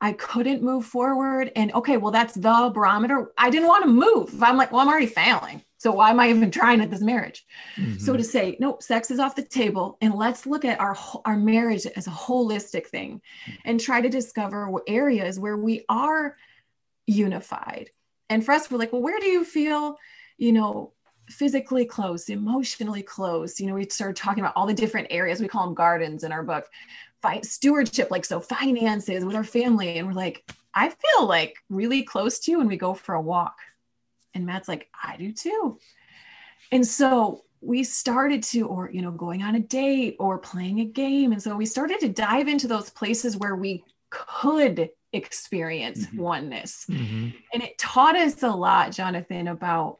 I 0.00 0.10
couldn't 0.10 0.60
move 0.60 0.86
forward. 0.86 1.52
And 1.54 1.72
okay, 1.72 1.98
well, 1.98 2.10
that's 2.10 2.34
the 2.34 2.72
barometer. 2.74 3.30
I 3.38 3.48
didn't 3.48 3.68
want 3.68 3.84
to 3.84 3.90
move. 3.90 4.42
I'm 4.42 4.56
like, 4.56 4.72
well, 4.72 4.80
I'm 4.80 4.88
already 4.88 5.06
failing. 5.06 5.62
So 5.78 5.92
why 5.92 6.10
am 6.10 6.18
I 6.18 6.28
even 6.28 6.50
trying 6.50 6.80
at 6.80 6.90
this 6.90 7.00
marriage? 7.00 7.46
Mm-hmm. 7.76 7.98
So 7.98 8.16
to 8.16 8.24
say, 8.24 8.56
nope, 8.58 8.82
sex 8.82 9.10
is 9.10 9.20
off 9.20 9.36
the 9.36 9.42
table, 9.42 9.96
and 10.00 10.12
let's 10.14 10.44
look 10.44 10.64
at 10.64 10.80
our 10.80 10.96
our 11.24 11.36
marriage 11.36 11.86
as 11.86 12.06
a 12.06 12.10
holistic 12.10 12.88
thing, 12.88 13.22
mm-hmm. 13.46 13.52
and 13.64 13.80
try 13.80 14.00
to 14.00 14.08
discover 14.08 14.70
areas 14.86 15.38
where 15.38 15.56
we 15.56 15.84
are 15.88 16.36
unified. 17.06 17.90
And 18.28 18.44
for 18.44 18.52
us, 18.52 18.70
we're 18.70 18.78
like, 18.78 18.92
well, 18.92 19.02
where 19.02 19.20
do 19.20 19.26
you 19.26 19.44
feel, 19.44 19.96
you 20.36 20.52
know, 20.52 20.92
physically 21.30 21.86
close, 21.86 22.28
emotionally 22.28 23.02
close? 23.02 23.58
You 23.60 23.68
know, 23.68 23.74
we 23.74 23.88
started 23.88 24.16
talking 24.16 24.42
about 24.42 24.54
all 24.56 24.66
the 24.66 24.74
different 24.74 25.08
areas. 25.10 25.40
We 25.40 25.48
call 25.48 25.64
them 25.64 25.74
gardens 25.74 26.24
in 26.24 26.32
our 26.32 26.42
book. 26.42 26.66
Fight 27.22 27.44
stewardship, 27.44 28.10
like 28.10 28.24
so, 28.24 28.38
finances 28.40 29.24
with 29.24 29.34
our 29.34 29.44
family, 29.44 29.98
and 29.98 30.06
we're 30.06 30.12
like, 30.12 30.44
I 30.74 30.88
feel 30.88 31.26
like 31.26 31.56
really 31.68 32.02
close 32.02 32.38
to 32.40 32.50
you 32.50 32.58
when 32.58 32.68
we 32.68 32.76
go 32.76 32.94
for 32.94 33.14
a 33.14 33.20
walk 33.20 33.56
and 34.34 34.46
Matt's 34.46 34.68
like, 34.68 34.88
I 35.02 35.16
do 35.16 35.32
too. 35.32 35.78
And 36.70 36.86
so 36.86 37.44
we 37.60 37.82
started 37.82 38.42
to, 38.44 38.68
or, 38.68 38.90
you 38.90 39.02
know, 39.02 39.10
going 39.10 39.42
on 39.42 39.54
a 39.56 39.60
date 39.60 40.16
or 40.18 40.38
playing 40.38 40.80
a 40.80 40.84
game. 40.84 41.32
And 41.32 41.42
so 41.42 41.56
we 41.56 41.66
started 41.66 42.00
to 42.00 42.08
dive 42.08 42.48
into 42.48 42.68
those 42.68 42.90
places 42.90 43.36
where 43.36 43.56
we 43.56 43.84
could 44.10 44.90
experience 45.12 46.06
mm-hmm. 46.06 46.18
oneness. 46.18 46.86
Mm-hmm. 46.88 47.28
And 47.52 47.62
it 47.62 47.78
taught 47.78 48.16
us 48.16 48.42
a 48.42 48.50
lot, 48.50 48.92
Jonathan, 48.92 49.48
about 49.48 49.98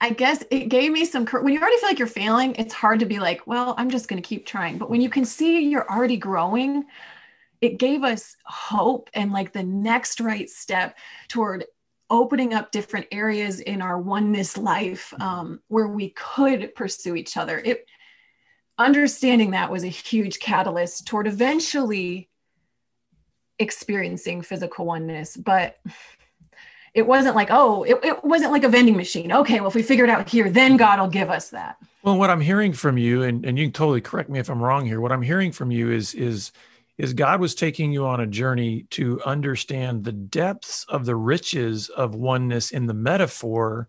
I 0.00 0.10
guess 0.10 0.42
it 0.50 0.68
gave 0.68 0.90
me 0.90 1.04
some 1.04 1.24
when 1.26 1.52
you 1.52 1.60
already 1.60 1.78
feel 1.78 1.88
like 1.88 1.98
you're 2.00 2.08
failing, 2.08 2.56
it's 2.56 2.74
hard 2.74 2.98
to 3.00 3.06
be 3.06 3.20
like, 3.20 3.46
well, 3.46 3.76
I'm 3.78 3.88
just 3.88 4.08
going 4.08 4.20
to 4.20 4.28
keep 4.28 4.44
trying. 4.44 4.76
But 4.76 4.90
when 4.90 5.00
you 5.00 5.08
can 5.08 5.24
see 5.24 5.60
you're 5.60 5.88
already 5.88 6.16
growing, 6.16 6.84
it 7.60 7.78
gave 7.78 8.02
us 8.02 8.36
hope 8.44 9.08
and 9.14 9.30
like 9.30 9.52
the 9.52 9.62
next 9.62 10.18
right 10.18 10.50
step 10.50 10.98
toward 11.28 11.66
opening 12.12 12.52
up 12.52 12.70
different 12.70 13.06
areas 13.10 13.58
in 13.58 13.80
our 13.80 13.98
oneness 13.98 14.58
life 14.58 15.12
um, 15.18 15.60
where 15.68 15.88
we 15.88 16.10
could 16.10 16.74
pursue 16.74 17.16
each 17.16 17.36
other. 17.38 17.58
It 17.58 17.88
understanding 18.78 19.52
that 19.52 19.70
was 19.70 19.82
a 19.82 19.88
huge 19.88 20.38
catalyst 20.38 21.06
toward 21.06 21.26
eventually 21.26 22.28
experiencing 23.58 24.42
physical 24.42 24.84
oneness, 24.84 25.36
but 25.36 25.78
it 26.94 27.06
wasn't 27.06 27.34
like, 27.34 27.48
oh, 27.50 27.84
it, 27.84 27.98
it 28.04 28.22
wasn't 28.22 28.52
like 28.52 28.64
a 28.64 28.68
vending 28.68 28.96
machine. 28.96 29.32
Okay, 29.32 29.60
well, 29.60 29.68
if 29.68 29.74
we 29.74 29.82
figure 29.82 30.04
it 30.04 30.10
out 30.10 30.28
here, 30.28 30.50
then 30.50 30.76
God 30.76 31.00
will 31.00 31.08
give 31.08 31.30
us 31.30 31.48
that. 31.50 31.76
Well, 32.02 32.18
what 32.18 32.28
I'm 32.28 32.40
hearing 32.40 32.74
from 32.74 32.98
you, 32.98 33.22
and, 33.22 33.46
and 33.46 33.58
you 33.58 33.66
can 33.66 33.72
totally 33.72 34.02
correct 34.02 34.28
me 34.28 34.38
if 34.38 34.50
I'm 34.50 34.62
wrong 34.62 34.84
here, 34.84 35.00
what 35.00 35.12
I'm 35.12 35.22
hearing 35.22 35.52
from 35.52 35.70
you 35.70 35.90
is 35.90 36.12
is 36.12 36.52
is 36.98 37.14
God 37.14 37.40
was 37.40 37.54
taking 37.54 37.92
you 37.92 38.06
on 38.06 38.20
a 38.20 38.26
journey 38.26 38.86
to 38.90 39.20
understand 39.22 40.04
the 40.04 40.12
depths 40.12 40.84
of 40.88 41.04
the 41.04 41.16
riches 41.16 41.88
of 41.88 42.14
oneness 42.14 42.70
in 42.70 42.86
the 42.86 42.94
metaphor 42.94 43.88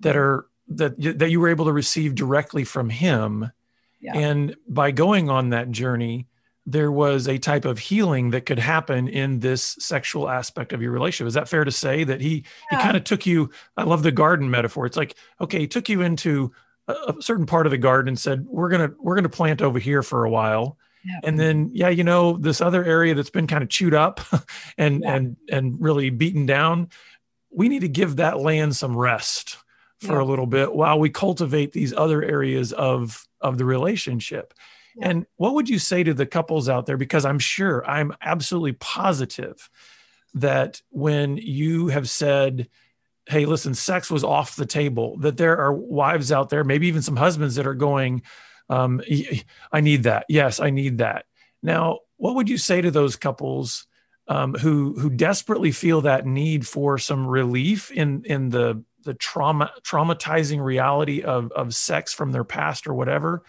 that 0.00 0.16
are 0.16 0.46
that 0.68 1.18
that 1.18 1.30
you 1.30 1.40
were 1.40 1.48
able 1.48 1.64
to 1.66 1.72
receive 1.72 2.14
directly 2.14 2.64
from 2.64 2.88
him 2.88 3.50
yeah. 4.00 4.16
and 4.16 4.56
by 4.68 4.90
going 4.90 5.28
on 5.28 5.50
that 5.50 5.70
journey 5.70 6.26
there 6.66 6.90
was 6.90 7.28
a 7.28 7.36
type 7.36 7.66
of 7.66 7.78
healing 7.78 8.30
that 8.30 8.46
could 8.46 8.58
happen 8.58 9.06
in 9.06 9.40
this 9.40 9.76
sexual 9.78 10.30
aspect 10.30 10.72
of 10.72 10.80
your 10.80 10.92
relationship 10.92 11.28
is 11.28 11.34
that 11.34 11.48
fair 11.48 11.64
to 11.64 11.70
say 11.70 12.04
that 12.04 12.20
he 12.20 12.44
yeah. 12.70 12.78
he 12.78 12.82
kind 12.82 12.96
of 12.96 13.04
took 13.04 13.26
you 13.26 13.50
i 13.76 13.82
love 13.82 14.02
the 14.02 14.12
garden 14.12 14.50
metaphor 14.50 14.86
it's 14.86 14.96
like 14.96 15.14
okay 15.40 15.58
he 15.58 15.68
took 15.68 15.88
you 15.88 16.00
into 16.00 16.50
a, 16.88 16.92
a 16.92 17.22
certain 17.22 17.46
part 17.46 17.66
of 17.66 17.70
the 17.70 17.78
garden 17.78 18.08
and 18.08 18.18
said 18.18 18.46
we're 18.46 18.70
gonna 18.70 18.90
we're 18.98 19.14
gonna 19.14 19.28
plant 19.28 19.60
over 19.60 19.78
here 19.78 20.02
for 20.02 20.24
a 20.24 20.30
while 20.30 20.78
and 21.22 21.38
then, 21.38 21.70
yeah, 21.72 21.88
you 21.88 22.04
know, 22.04 22.36
this 22.36 22.60
other 22.60 22.84
area 22.84 23.14
that's 23.14 23.30
been 23.30 23.46
kind 23.46 23.62
of 23.62 23.68
chewed 23.68 23.94
up 23.94 24.20
and 24.78 25.02
yeah. 25.02 25.14
and 25.14 25.36
and 25.50 25.80
really 25.80 26.10
beaten 26.10 26.46
down, 26.46 26.88
we 27.50 27.68
need 27.68 27.80
to 27.80 27.88
give 27.88 28.16
that 28.16 28.38
land 28.38 28.76
some 28.76 28.96
rest 28.96 29.58
for 30.00 30.14
yeah. 30.14 30.22
a 30.22 30.24
little 30.24 30.46
bit 30.46 30.74
while 30.74 30.98
we 30.98 31.10
cultivate 31.10 31.72
these 31.72 31.92
other 31.92 32.22
areas 32.22 32.72
of 32.72 33.26
of 33.40 33.58
the 33.58 33.64
relationship. 33.64 34.54
And 35.00 35.26
what 35.36 35.54
would 35.54 35.68
you 35.68 35.78
say 35.78 36.04
to 36.04 36.14
the 36.14 36.26
couples 36.26 36.68
out 36.68 36.86
there? 36.86 36.96
Because 36.96 37.24
I'm 37.24 37.38
sure, 37.38 37.84
I'm 37.84 38.14
absolutely 38.22 38.74
positive 38.74 39.68
that 40.34 40.82
when 40.90 41.36
you 41.36 41.88
have 41.88 42.08
said, 42.08 42.68
hey, 43.26 43.46
listen, 43.46 43.74
sex 43.74 44.10
was 44.10 44.24
off 44.24 44.56
the 44.56 44.66
table, 44.66 45.16
that 45.18 45.36
there 45.36 45.56
are 45.58 45.72
wives 45.72 46.30
out 46.30 46.50
there, 46.50 46.64
maybe 46.64 46.86
even 46.88 47.02
some 47.02 47.16
husbands 47.16 47.54
that 47.56 47.66
are 47.66 47.74
going, 47.74 48.22
um, 48.68 49.00
I 49.72 49.80
need 49.80 50.04
that. 50.04 50.26
Yes, 50.28 50.60
I 50.60 50.70
need 50.70 50.98
that. 50.98 51.26
Now, 51.62 52.00
what 52.16 52.34
would 52.36 52.48
you 52.48 52.58
say 52.58 52.80
to 52.80 52.90
those 52.90 53.16
couples 53.16 53.86
um, 54.28 54.54
who 54.54 54.94
who 54.98 55.10
desperately 55.10 55.72
feel 55.72 56.02
that 56.02 56.26
need 56.26 56.66
for 56.66 56.98
some 56.98 57.26
relief 57.26 57.90
in 57.90 58.24
in 58.24 58.50
the 58.50 58.82
the 59.02 59.14
trauma 59.14 59.70
traumatizing 59.82 60.62
reality 60.62 61.22
of 61.22 61.52
of 61.52 61.74
sex 61.74 62.14
from 62.14 62.32
their 62.32 62.44
past 62.44 62.86
or 62.86 62.94
whatever? 62.94 63.44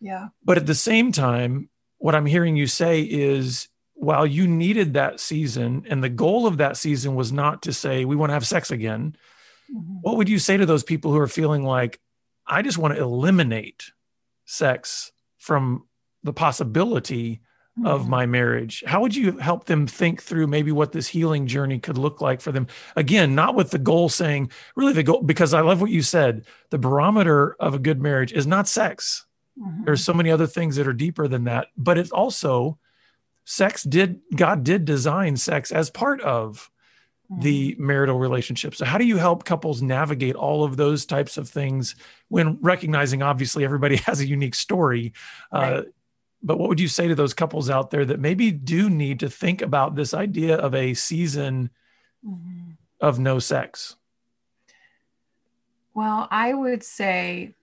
Yeah. 0.00 0.28
But 0.44 0.58
at 0.58 0.66
the 0.66 0.74
same 0.74 1.12
time, 1.12 1.68
what 1.98 2.14
I'm 2.14 2.26
hearing 2.26 2.56
you 2.56 2.66
say 2.66 3.02
is 3.02 3.68
while 3.96 4.26
you 4.26 4.46
needed 4.46 4.94
that 4.94 5.20
season 5.20 5.86
and 5.88 6.04
the 6.04 6.08
goal 6.08 6.46
of 6.46 6.58
that 6.58 6.76
season 6.76 7.14
was 7.14 7.32
not 7.32 7.62
to 7.62 7.72
say 7.72 8.04
we 8.04 8.14
want 8.14 8.28
to 8.30 8.34
have 8.34 8.46
sex 8.46 8.70
again 8.70 9.16
mm-hmm. 9.74 9.94
what 10.02 10.16
would 10.16 10.28
you 10.28 10.38
say 10.38 10.56
to 10.56 10.66
those 10.66 10.84
people 10.84 11.10
who 11.10 11.18
are 11.18 11.26
feeling 11.26 11.64
like 11.64 11.98
i 12.46 12.60
just 12.60 12.76
want 12.76 12.94
to 12.94 13.00
eliminate 13.00 13.90
sex 14.46 15.12
from 15.38 15.84
the 16.22 16.32
possibility 16.32 17.42
mm-hmm. 17.78 17.86
of 17.86 18.08
my 18.08 18.26
marriage 18.26 18.82
how 18.86 19.00
would 19.00 19.14
you 19.14 19.36
help 19.36 19.66
them 19.66 19.86
think 19.86 20.22
through 20.22 20.46
maybe 20.46 20.72
what 20.72 20.92
this 20.92 21.06
healing 21.06 21.46
journey 21.46 21.78
could 21.78 21.98
look 21.98 22.20
like 22.20 22.40
for 22.40 22.52
them 22.52 22.66
again 22.96 23.34
not 23.34 23.54
with 23.54 23.70
the 23.70 23.78
goal 23.78 24.08
saying 24.08 24.50
really 24.74 24.92
the 24.92 25.02
goal 25.02 25.22
because 25.22 25.52
i 25.52 25.60
love 25.60 25.80
what 25.80 25.90
you 25.90 26.02
said 26.02 26.46
the 26.70 26.78
barometer 26.78 27.54
of 27.60 27.74
a 27.74 27.78
good 27.78 28.00
marriage 28.00 28.32
is 28.32 28.46
not 28.46 28.66
sex 28.66 29.26
mm-hmm. 29.60 29.84
there's 29.84 30.04
so 30.04 30.14
many 30.14 30.30
other 30.30 30.46
things 30.46 30.76
that 30.76 30.88
are 30.88 30.92
deeper 30.92 31.28
than 31.28 31.44
that 31.44 31.68
but 31.76 31.98
it's 31.98 32.10
also 32.10 32.78
sex 33.46 33.84
did 33.84 34.20
God 34.34 34.64
did 34.64 34.84
design 34.84 35.36
sex 35.36 35.70
as 35.70 35.88
part 35.88 36.20
of 36.20 36.68
the 37.30 37.72
mm-hmm. 37.72 37.86
marital 37.86 38.18
relationship. 38.18 38.74
So 38.74 38.84
how 38.84 38.98
do 38.98 39.04
you 39.04 39.16
help 39.16 39.44
couples 39.44 39.82
navigate 39.82 40.36
all 40.36 40.64
of 40.64 40.76
those 40.76 41.06
types 41.06 41.36
of 41.36 41.48
things 41.48 41.96
when 42.28 42.58
recognizing 42.60 43.22
obviously 43.22 43.64
everybody 43.64 43.96
has 44.06 44.20
a 44.20 44.26
unique 44.26 44.54
story? 44.54 45.12
Uh, 45.52 45.58
right. 45.58 45.72
Uh, 45.72 45.82
but 46.42 46.58
what 46.58 46.68
would 46.68 46.80
you 46.80 46.88
say 46.88 47.08
to 47.08 47.14
those 47.14 47.34
couples 47.34 47.68
out 47.70 47.90
there 47.90 48.04
that 48.04 48.20
maybe 48.20 48.52
do 48.52 48.88
need 48.88 49.20
to 49.20 49.28
think 49.28 49.62
about 49.62 49.96
this 49.96 50.14
idea 50.14 50.56
of 50.56 50.74
a 50.74 50.94
season 50.94 51.70
mm-hmm. 52.24 52.72
of 53.00 53.18
no 53.18 53.38
sex? 53.38 53.96
Well, 55.94 56.28
I 56.30 56.52
would 56.52 56.84
say 56.84 57.54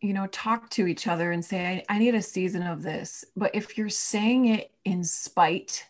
you 0.00 0.14
know, 0.14 0.26
talk 0.28 0.70
to 0.70 0.86
each 0.86 1.06
other 1.06 1.30
and 1.30 1.44
say, 1.44 1.84
I, 1.88 1.96
I, 1.96 1.98
need 1.98 2.14
a 2.14 2.22
season 2.22 2.62
of 2.62 2.82
this. 2.82 3.24
But 3.36 3.54
if 3.54 3.76
you're 3.76 3.90
saying 3.90 4.46
it 4.46 4.70
in 4.84 5.04
spite, 5.04 5.86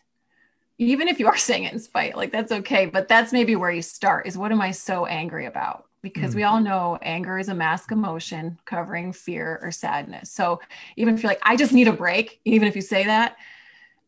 even 0.87 1.07
if 1.07 1.19
you 1.19 1.27
are 1.27 1.37
saying 1.49 1.65
it 1.65 1.73
in 1.73 1.79
spite, 1.79 2.17
like 2.17 2.31
that's 2.31 2.51
okay. 2.51 2.85
But 2.85 3.07
that's 3.07 3.31
maybe 3.31 3.55
where 3.55 3.71
you 3.71 3.81
start 3.81 4.27
is 4.27 4.37
what 4.37 4.51
am 4.51 4.61
I 4.61 4.71
so 4.71 5.05
angry 5.05 5.45
about? 5.45 5.85
Because 6.01 6.31
mm-hmm. 6.31 6.37
we 6.37 6.43
all 6.43 6.59
know 6.59 6.97
anger 7.01 7.37
is 7.37 7.49
a 7.49 7.55
mask 7.55 7.91
emotion 7.91 8.57
covering 8.65 9.13
fear 9.13 9.59
or 9.61 9.71
sadness. 9.71 10.31
So 10.31 10.59
even 10.97 11.13
if 11.13 11.21
you're 11.21 11.31
like, 11.31 11.41
I 11.43 11.55
just 11.55 11.73
need 11.73 11.87
a 11.87 11.93
break, 11.93 12.39
even 12.45 12.67
if 12.67 12.75
you 12.75 12.81
say 12.81 13.05
that, 13.05 13.37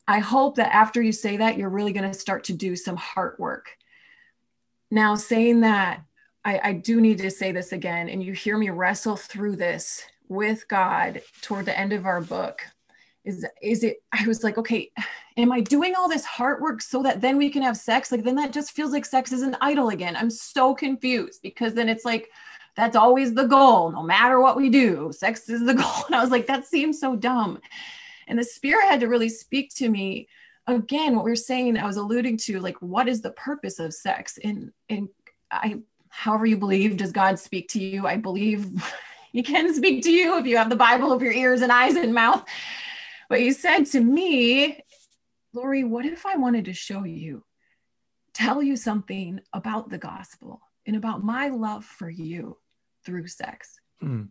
I 0.08 0.20
hope 0.20 0.56
that 0.56 0.74
after 0.74 1.02
you 1.02 1.12
say 1.12 1.38
that, 1.38 1.58
you're 1.58 1.70
really 1.70 1.94
going 1.94 2.12
to 2.12 2.18
start 2.18 2.46
to 2.46 2.54
do 2.54 2.76
some 2.76 2.98
heart 2.98 3.40
work. 3.40 3.78
Now, 4.92 5.16
saying 5.16 5.62
that, 5.62 6.02
I, 6.44 6.60
I 6.62 6.74
do 6.74 7.00
need 7.00 7.20
to 7.20 7.32
say 7.32 7.54
this 7.54 7.72
again, 7.72 8.10
and 8.10 8.22
you 8.22 8.34
hear 8.34 8.58
me 8.58 8.70
wrestle 8.70 9.16
through 9.16 9.56
this 9.56 10.04
with 10.28 10.68
God 10.68 11.22
toward 11.42 11.66
the 11.66 11.78
end 11.78 11.94
of 11.94 12.06
our 12.06 12.20
book. 12.20 12.64
Is 13.26 13.46
is 13.62 13.84
it? 13.84 13.98
I 14.12 14.28
was 14.28 14.44
like, 14.44 14.58
okay, 14.58 14.92
am 15.38 15.52
I 15.52 15.62
doing 15.62 15.96
all 15.96 16.10
this 16.10 16.26
heart 16.26 16.62
work 16.62 16.82
so 16.82 17.02
that 17.04 17.22
then 17.22 17.38
we 17.38 17.50
can 17.50 17.62
have 17.62 17.78
sex? 17.78 18.12
Like 18.12 18.24
then 18.24 18.36
that 18.36 18.54
just 18.54 18.72
feels 18.72 18.92
like 18.92 19.06
sex 19.06 19.32
is 19.32 19.42
an 19.42 19.56
idol 19.62 19.90
again. 19.90 20.16
I'm 20.16 20.30
so 20.30 20.76
confused 20.76 21.42
because 21.42 21.74
then 21.74 21.90
it's 21.90 22.06
like 22.06 22.30
that's 22.76 22.96
always 22.96 23.34
the 23.34 23.46
goal, 23.46 23.92
no 23.92 24.04
matter 24.04 24.40
what 24.40 24.58
we 24.58 24.70
do. 24.70 25.12
Sex 25.14 25.48
is 25.50 25.66
the 25.66 25.74
goal. 25.84 26.06
And 26.08 26.16
I 26.16 26.22
was 26.22 26.32
like, 26.32 26.48
that 26.48 26.66
seems 26.66 27.00
so 27.00 27.16
dumb. 27.16 27.60
And 28.28 28.38
the 28.38 28.44
spirit 28.44 28.90
had 28.90 29.00
to 29.02 29.08
really 29.08 29.30
speak 29.30 29.74
to 29.76 29.90
me 29.90 30.28
again. 30.68 31.16
What 31.16 31.26
we 31.26 31.32
are 31.32 31.36
saying, 31.36 31.78
I 31.78 31.86
was 31.86 31.98
alluding 31.98 32.38
to, 32.38 32.60
like, 32.60 32.82
what 32.82 33.08
is 33.08 33.22
the 33.22 33.32
purpose 33.32 33.80
of 33.80 33.94
sex? 33.94 34.40
And 34.44 34.72
and 34.90 35.08
I 35.52 35.80
however 36.14 36.46
you 36.46 36.56
believe 36.56 36.96
does 36.96 37.12
god 37.12 37.40
speak 37.40 37.68
to 37.68 37.84
you 37.84 38.06
i 38.06 38.16
believe 38.16 38.68
he 39.32 39.42
can 39.42 39.74
speak 39.74 40.04
to 40.04 40.12
you 40.12 40.38
if 40.38 40.46
you 40.46 40.56
have 40.56 40.70
the 40.70 40.76
bible 40.76 41.12
of 41.12 41.24
your 41.24 41.32
ears 41.32 41.62
and 41.62 41.72
eyes 41.72 41.96
and 41.96 42.14
mouth 42.14 42.46
but 43.34 43.42
he 43.42 43.52
said 43.52 43.86
to 43.86 44.00
me 44.00 44.80
laurie 45.54 45.84
what 45.84 46.06
if 46.06 46.26
i 46.26 46.36
wanted 46.36 46.66
to 46.66 46.74
show 46.74 47.04
you 47.04 47.44
tell 48.34 48.62
you 48.62 48.76
something 48.76 49.40
about 49.54 49.90
the 49.90 49.98
gospel 49.98 50.62
and 50.86 50.96
about 50.96 51.24
my 51.24 51.48
love 51.50 51.84
for 51.84 52.10
you 52.10 52.58
through 53.06 53.28
sex 53.28 53.80
mm. 54.02 54.28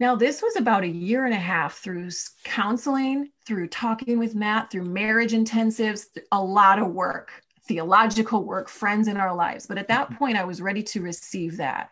Now, 0.00 0.14
this 0.14 0.42
was 0.42 0.54
about 0.54 0.84
a 0.84 0.88
year 0.88 1.24
and 1.24 1.34
a 1.34 1.38
half 1.38 1.78
through 1.78 2.10
counseling, 2.44 3.32
through 3.44 3.66
talking 3.66 4.20
with 4.20 4.36
Matt, 4.36 4.70
through 4.70 4.84
marriage 4.84 5.32
intensives, 5.32 6.04
a 6.30 6.40
lot 6.40 6.78
of 6.78 6.92
work 6.92 7.32
theological 7.68 8.42
work, 8.42 8.68
friends 8.68 9.06
in 9.06 9.16
our 9.16 9.34
lives. 9.34 9.66
But 9.66 9.78
at 9.78 9.88
that 9.88 10.06
mm-hmm. 10.06 10.16
point, 10.16 10.38
I 10.38 10.44
was 10.44 10.62
ready 10.62 10.82
to 10.84 11.02
receive 11.02 11.58
that. 11.58 11.90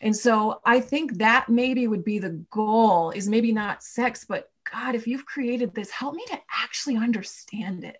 And 0.00 0.16
so 0.16 0.60
I 0.64 0.80
think 0.80 1.18
that 1.18 1.48
maybe 1.48 1.86
would 1.86 2.04
be 2.04 2.18
the 2.18 2.44
goal 2.50 3.10
is 3.10 3.28
maybe 3.28 3.52
not 3.52 3.82
sex, 3.82 4.24
but 4.28 4.51
God, 4.70 4.94
if 4.94 5.06
you've 5.06 5.26
created 5.26 5.74
this, 5.74 5.90
help 5.90 6.14
me 6.14 6.24
to 6.28 6.38
actually 6.62 6.96
understand 6.96 7.84
it. 7.84 7.96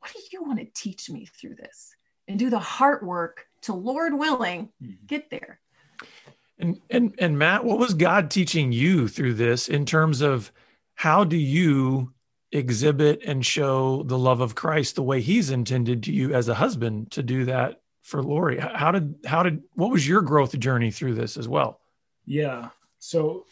What 0.00 0.12
do 0.12 0.20
you 0.32 0.42
want 0.42 0.58
to 0.58 0.66
teach 0.74 1.08
me 1.10 1.26
through 1.26 1.56
this? 1.56 1.94
And 2.28 2.38
do 2.38 2.50
the 2.50 2.58
heart 2.58 3.02
work 3.02 3.46
to 3.62 3.74
Lord 3.74 4.14
willing, 4.16 4.68
mm-hmm. 4.82 5.06
get 5.06 5.30
there. 5.30 5.60
And 6.58 6.80
and 6.90 7.14
and 7.18 7.38
Matt, 7.38 7.64
what 7.64 7.78
was 7.78 7.94
God 7.94 8.30
teaching 8.30 8.72
you 8.72 9.08
through 9.08 9.34
this 9.34 9.68
in 9.68 9.84
terms 9.84 10.20
of 10.20 10.52
how 10.94 11.24
do 11.24 11.36
you 11.36 12.12
exhibit 12.52 13.22
and 13.24 13.44
show 13.44 14.02
the 14.04 14.18
love 14.18 14.40
of 14.40 14.54
Christ 14.54 14.94
the 14.94 15.02
way 15.02 15.20
he's 15.20 15.50
intended 15.50 16.02
to 16.04 16.12
you 16.12 16.34
as 16.34 16.48
a 16.48 16.54
husband 16.54 17.10
to 17.12 17.22
do 17.22 17.46
that 17.46 17.80
for 18.02 18.22
Laurie. 18.22 18.58
How 18.58 18.90
did 18.90 19.14
how 19.24 19.42
did 19.42 19.62
what 19.74 19.90
was 19.90 20.06
your 20.06 20.20
growth 20.20 20.58
journey 20.58 20.90
through 20.90 21.14
this 21.14 21.36
as 21.36 21.48
well? 21.48 21.80
Yeah. 22.26 22.68
So 22.98 23.46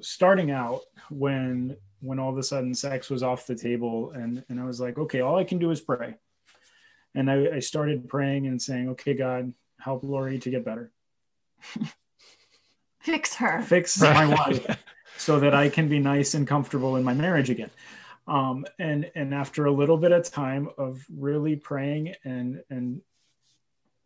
starting 0.00 0.50
out 0.50 0.82
when 1.10 1.76
when 2.04 2.18
all 2.18 2.30
of 2.30 2.38
a 2.38 2.42
sudden 2.42 2.74
sex 2.74 3.10
was 3.10 3.22
off 3.22 3.46
the 3.46 3.54
table 3.54 4.12
and 4.12 4.44
and 4.48 4.60
I 4.60 4.64
was 4.64 4.80
like, 4.80 4.98
okay, 4.98 5.20
all 5.20 5.36
I 5.36 5.44
can 5.44 5.58
do 5.58 5.70
is 5.70 5.80
pray. 5.80 6.14
And 7.14 7.30
I, 7.30 7.56
I 7.56 7.58
started 7.60 8.08
praying 8.08 8.46
and 8.46 8.60
saying, 8.60 8.90
okay, 8.90 9.14
God, 9.14 9.52
help 9.78 10.02
Laurie 10.02 10.38
to 10.40 10.50
get 10.50 10.64
better. 10.64 10.90
Fix 13.00 13.34
her. 13.36 13.62
Fix 13.62 14.00
my 14.00 14.26
wife 14.26 14.82
so 15.16 15.38
that 15.40 15.54
I 15.54 15.68
can 15.68 15.88
be 15.88 15.98
nice 15.98 16.34
and 16.34 16.46
comfortable 16.46 16.96
in 16.96 17.04
my 17.04 17.14
marriage 17.14 17.50
again 17.50 17.70
um, 18.26 18.64
and 18.78 19.10
and 19.14 19.34
after 19.34 19.66
a 19.66 19.72
little 19.72 19.96
bit 19.96 20.12
of 20.12 20.30
time 20.30 20.68
of 20.78 21.04
really 21.14 21.56
praying 21.56 22.14
and 22.24 22.62
and 22.70 23.02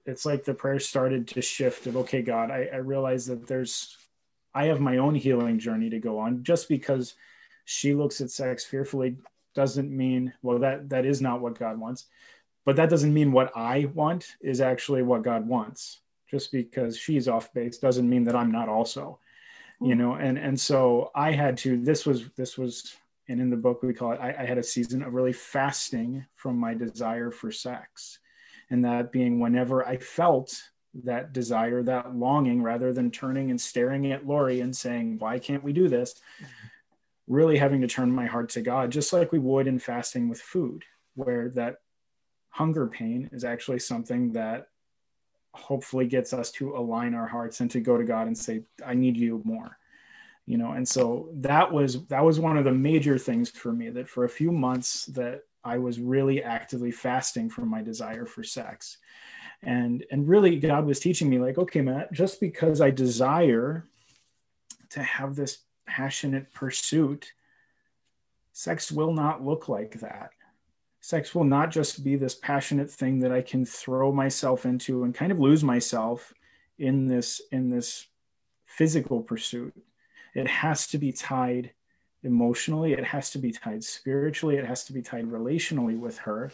it's 0.06 0.24
like 0.24 0.44
the 0.44 0.54
prayer 0.54 0.80
started 0.80 1.28
to 1.28 1.42
shift 1.42 1.86
of 1.86 1.96
okay 1.96 2.22
god 2.22 2.50
i, 2.50 2.68
I 2.72 2.76
realize 2.76 3.26
that 3.26 3.46
there's 3.46 3.96
i 4.54 4.64
have 4.66 4.80
my 4.80 4.98
own 4.98 5.14
healing 5.14 5.58
journey 5.58 5.90
to 5.90 5.98
go 5.98 6.18
on 6.18 6.42
just 6.42 6.68
because 6.68 7.14
she 7.70 7.92
looks 7.92 8.22
at 8.22 8.30
sex 8.30 8.64
fearfully 8.64 9.14
doesn't 9.54 9.94
mean 9.94 10.32
well 10.40 10.58
that 10.58 10.88
that 10.88 11.04
is 11.04 11.20
not 11.20 11.40
what 11.40 11.58
god 11.58 11.78
wants. 11.78 12.06
But 12.64 12.76
that 12.76 12.90
doesn't 12.90 13.12
mean 13.12 13.30
what 13.30 13.52
i 13.54 13.86
want 13.94 14.36
is 14.40 14.60
actually 14.60 15.02
what 15.02 15.22
god 15.22 15.46
wants. 15.46 16.00
Just 16.30 16.50
because 16.50 16.96
she's 16.96 17.28
off 17.28 17.52
base 17.52 17.78
doesn't 17.78 18.08
mean 18.08 18.24
that 18.24 18.36
i'm 18.36 18.50
not 18.50 18.68
also 18.68 19.18
you 19.80 19.94
know? 19.94 20.14
And 20.14 20.38
and 20.38 20.58
so 20.58 21.10
i 21.14 21.30
had 21.30 21.58
to 21.58 21.76
this 21.76 22.06
was 22.06 22.30
this 22.36 22.56
was 22.56 22.96
and 23.28 23.40
in 23.40 23.50
the 23.50 23.56
book 23.56 23.82
we 23.82 23.92
call 23.92 24.12
it 24.12 24.20
I, 24.20 24.34
I, 24.38 24.46
had 24.46 24.58
a 24.58 24.62
season 24.62 25.02
of 25.02 25.12
really 25.12 25.34
fasting 25.34 26.24
from 26.34 26.56
my 26.56 26.72
desire 26.72 27.30
for 27.30 27.52
sex. 27.52 28.18
And 28.70 28.84
that 28.84 29.12
being 29.12 29.40
whenever 29.40 29.86
i 29.86 29.98
felt 29.98 30.62
that 31.04 31.34
desire 31.34 31.82
that 31.82 32.16
longing 32.16 32.62
rather 32.62 32.94
than 32.94 33.10
turning 33.10 33.50
and 33.50 33.60
staring 33.60 34.10
at 34.10 34.26
laurie 34.26 34.60
and 34.60 34.74
saying 34.74 35.18
why 35.18 35.38
can't 35.38 35.62
we 35.62 35.72
do 35.72 35.86
this 35.86 36.14
really 37.28 37.58
having 37.58 37.80
to 37.80 37.86
turn 37.86 38.10
my 38.10 38.26
heart 38.26 38.48
to 38.48 38.60
god 38.60 38.90
just 38.90 39.12
like 39.12 39.32
we 39.32 39.38
would 39.38 39.66
in 39.66 39.78
fasting 39.78 40.28
with 40.28 40.40
food 40.40 40.84
where 41.14 41.50
that 41.50 41.76
hunger 42.50 42.86
pain 42.86 43.28
is 43.32 43.44
actually 43.44 43.78
something 43.78 44.32
that 44.32 44.68
hopefully 45.54 46.06
gets 46.06 46.32
us 46.32 46.50
to 46.50 46.76
align 46.76 47.14
our 47.14 47.26
hearts 47.26 47.60
and 47.60 47.70
to 47.70 47.80
go 47.80 47.96
to 47.96 48.04
god 48.04 48.26
and 48.26 48.36
say 48.36 48.62
i 48.84 48.94
need 48.94 49.16
you 49.16 49.40
more 49.44 49.78
you 50.48 50.56
know? 50.56 50.72
And 50.72 50.88
so 50.88 51.28
that 51.34 51.70
was 51.70 52.06
that 52.06 52.24
was 52.24 52.40
one 52.40 52.56
of 52.56 52.64
the 52.64 52.72
major 52.72 53.18
things 53.18 53.50
for 53.50 53.70
me 53.70 53.90
that 53.90 54.08
for 54.08 54.24
a 54.24 54.28
few 54.28 54.50
months 54.50 55.04
that 55.06 55.42
i 55.62 55.76
was 55.76 56.00
really 56.00 56.42
actively 56.42 56.90
fasting 56.90 57.50
from 57.50 57.68
my 57.68 57.82
desire 57.82 58.24
for 58.24 58.42
sex. 58.42 58.96
And 59.62 60.06
and 60.10 60.26
really 60.26 60.56
god 60.56 60.86
was 60.86 61.00
teaching 61.00 61.28
me 61.28 61.38
like 61.38 61.58
okay 61.58 61.82
matt 61.82 62.12
just 62.12 62.40
because 62.40 62.80
i 62.80 62.90
desire 62.90 63.84
to 64.90 65.02
have 65.02 65.36
this 65.36 65.58
passionate 65.88 66.52
pursuit 66.52 67.32
sex 68.58 68.90
will 68.90 69.12
not 69.12 69.44
look 69.44 69.68
like 69.68 70.00
that. 70.00 70.30
Sex 71.00 71.32
will 71.32 71.44
not 71.44 71.70
just 71.70 72.02
be 72.02 72.16
this 72.16 72.34
passionate 72.34 72.90
thing 72.90 73.20
that 73.20 73.30
i 73.30 73.40
can 73.40 73.64
throw 73.64 74.10
myself 74.10 74.66
into 74.66 75.04
and 75.04 75.14
kind 75.14 75.30
of 75.30 75.38
lose 75.38 75.62
myself 75.62 76.34
in 76.78 77.06
this 77.06 77.40
in 77.52 77.70
this 77.70 78.06
physical 78.66 79.22
pursuit. 79.22 79.72
It 80.34 80.48
has 80.48 80.88
to 80.88 80.98
be 80.98 81.12
tied 81.12 81.72
emotionally. 82.24 82.94
It 82.94 83.04
has 83.04 83.30
to 83.30 83.38
be 83.38 83.52
tied 83.52 83.84
spiritually. 83.84 84.56
It 84.56 84.66
has 84.66 84.84
to 84.84 84.92
be 84.92 85.02
tied 85.02 85.26
relationally 85.26 85.96
with 85.96 86.18
her. 86.18 86.50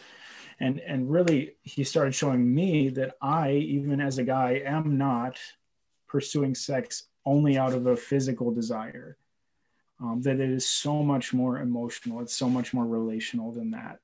And 0.59 0.79
and 0.79 1.11
really 1.11 1.55
he 1.63 1.83
started 1.83 2.13
showing 2.13 2.53
me 2.53 2.89
that 2.89 3.15
i 3.19 3.51
even 3.51 3.99
as 3.99 4.19
a 4.19 4.23
guy 4.23 4.61
am 4.63 4.97
not 4.97 5.39
pursuing 6.07 6.53
sex 6.53 7.07
only 7.25 7.57
out 7.57 7.73
of 7.73 7.87
a 7.87 7.95
physical 7.95 8.51
desire 8.51 9.17
um, 10.01 10.21
that 10.21 10.39
it 10.39 10.49
is 10.49 10.67
so 10.67 11.03
much 11.03 11.33
more 11.33 11.59
emotional 11.59 12.21
it's 12.21 12.35
so 12.35 12.49
much 12.49 12.73
more 12.73 12.85
relational 12.85 13.51
than 13.51 13.71
that 13.71 13.99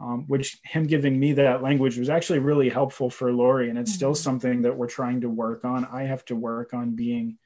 um, 0.00 0.24
which 0.28 0.58
him 0.64 0.86
giving 0.86 1.20
me 1.20 1.34
that 1.34 1.62
language 1.62 1.98
was 1.98 2.08
actually 2.08 2.38
really 2.38 2.70
helpful 2.70 3.10
for 3.10 3.30
Laurie. 3.32 3.68
And 3.68 3.78
it's 3.78 3.92
still 3.92 4.12
mm-hmm. 4.12 4.22
something 4.22 4.62
that 4.62 4.76
we're 4.76 4.88
trying 4.88 5.20
to 5.20 5.28
work 5.28 5.64
on. 5.64 5.84
I 5.84 6.04
have 6.04 6.24
to 6.26 6.36
work 6.36 6.72
on 6.72 6.96
being 6.96 7.36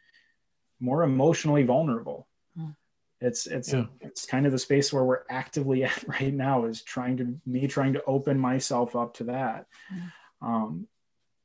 more 0.79 1.03
emotionally 1.03 1.65
vulnerable. 1.65 2.29
Mm. 2.57 2.77
It's 3.21 3.47
it's 3.47 3.73
yeah. 3.73 3.87
it's 4.01 4.27
kind 4.27 4.47
of 4.47 4.53
the 4.53 4.59
space 4.59 4.93
where 4.93 5.05
we're 5.05 5.23
actively 5.29 5.83
at 5.85 6.05
right 6.07 6.33
now 6.33 6.67
is 6.67 6.83
trying 6.83 7.17
to 7.17 7.35
me 7.45 7.67
trying 7.67 7.95
to 7.95 8.05
open 8.05 8.39
myself 8.39 8.95
up 8.95 9.15
to 9.15 9.25
that. 9.25 9.67
Mm. 9.93 10.13
Um, 10.43 10.89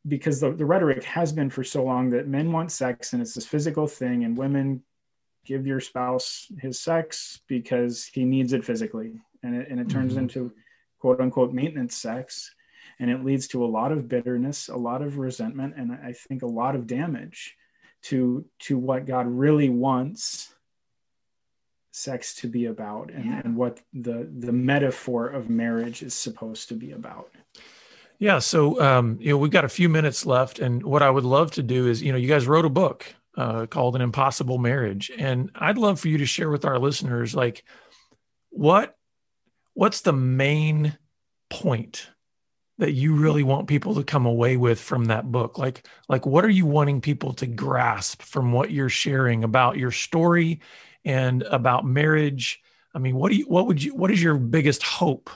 because 0.07 0.39
the, 0.39 0.51
the 0.51 0.65
rhetoric 0.65 1.03
has 1.03 1.31
been 1.31 1.49
for 1.49 1.63
so 1.63 1.83
long 1.83 2.11
that 2.11 2.27
men 2.27 2.51
want 2.51 2.71
sex 2.71 3.13
and 3.13 3.21
it's 3.21 3.33
this 3.33 3.45
physical 3.45 3.85
thing 3.85 4.23
and 4.23 4.37
women 4.37 4.81
give 5.45 5.65
your 5.65 5.79
spouse 5.79 6.47
his 6.59 6.79
sex 6.79 7.41
because 7.47 8.05
he 8.05 8.25
needs 8.25 8.53
it 8.53 8.65
physically 8.65 9.21
and 9.43 9.55
it, 9.55 9.67
and 9.69 9.79
it 9.79 9.89
turns 9.89 10.13
mm-hmm. 10.13 10.21
into 10.21 10.51
quote 10.99 11.19
unquote 11.19 11.53
maintenance 11.53 11.95
sex 11.95 12.53
and 12.99 13.09
it 13.09 13.23
leads 13.23 13.47
to 13.47 13.63
a 13.63 13.67
lot 13.67 13.91
of 13.91 14.07
bitterness 14.07 14.69
a 14.69 14.75
lot 14.75 15.01
of 15.01 15.17
resentment 15.17 15.73
and 15.77 15.91
i 15.91 16.13
think 16.13 16.41
a 16.41 16.47
lot 16.47 16.75
of 16.75 16.87
damage 16.87 17.55
to 18.01 18.45
to 18.59 18.77
what 18.77 19.05
god 19.05 19.27
really 19.27 19.69
wants 19.69 20.53
sex 21.91 22.35
to 22.35 22.47
be 22.47 22.65
about 22.65 23.11
and, 23.11 23.25
yeah. 23.25 23.41
and 23.43 23.55
what 23.55 23.81
the 23.93 24.29
the 24.37 24.51
metaphor 24.51 25.27
of 25.27 25.49
marriage 25.49 26.03
is 26.03 26.13
supposed 26.13 26.69
to 26.69 26.75
be 26.75 26.91
about 26.91 27.29
yeah 28.19 28.39
so 28.39 28.79
um, 28.81 29.17
you 29.19 29.29
know 29.29 29.37
we've 29.37 29.51
got 29.51 29.65
a 29.65 29.69
few 29.69 29.89
minutes 29.89 30.25
left 30.25 30.59
and 30.59 30.83
what 30.83 31.01
i 31.01 31.09
would 31.09 31.23
love 31.23 31.51
to 31.51 31.63
do 31.63 31.87
is 31.87 32.01
you 32.01 32.11
know 32.11 32.17
you 32.17 32.27
guys 32.27 32.47
wrote 32.47 32.65
a 32.65 32.69
book 32.69 33.15
uh, 33.37 33.65
called 33.67 33.95
an 33.95 34.01
impossible 34.01 34.57
marriage. 34.57 35.11
And 35.17 35.51
i'd 35.55 35.77
love 35.77 35.99
for 35.99 36.07
you 36.07 36.17
to 36.19 36.25
share 36.25 36.49
with 36.49 36.65
our 36.65 36.79
listeners 36.79 37.35
like 37.35 37.63
what 38.49 38.95
what's 39.73 40.01
the 40.01 40.13
main 40.13 40.97
point 41.49 42.09
that 42.79 42.93
you 42.93 43.15
really 43.15 43.43
want 43.43 43.67
people 43.67 43.95
to 43.95 44.03
come 44.03 44.25
away 44.25 44.55
with 44.55 44.79
from 44.79 45.05
that 45.05 45.31
book? 45.31 45.57
Like 45.57 45.87
like 46.07 46.25
what 46.25 46.45
are 46.45 46.49
you 46.49 46.65
wanting 46.65 47.01
people 47.01 47.33
to 47.35 47.47
grasp 47.47 48.21
from 48.21 48.51
what 48.51 48.71
you're 48.71 48.89
sharing 48.89 49.43
about 49.43 49.77
your 49.77 49.91
story 49.91 50.61
and 51.05 51.43
about 51.43 51.85
marriage? 51.85 52.61
I 52.95 52.99
mean 52.99 53.15
what 53.15 53.31
do 53.31 53.37
you 53.37 53.45
what 53.45 53.67
would 53.67 53.83
you 53.83 53.95
what 53.95 54.11
is 54.11 54.21
your 54.21 54.37
biggest 54.37 54.83
hope 54.83 55.29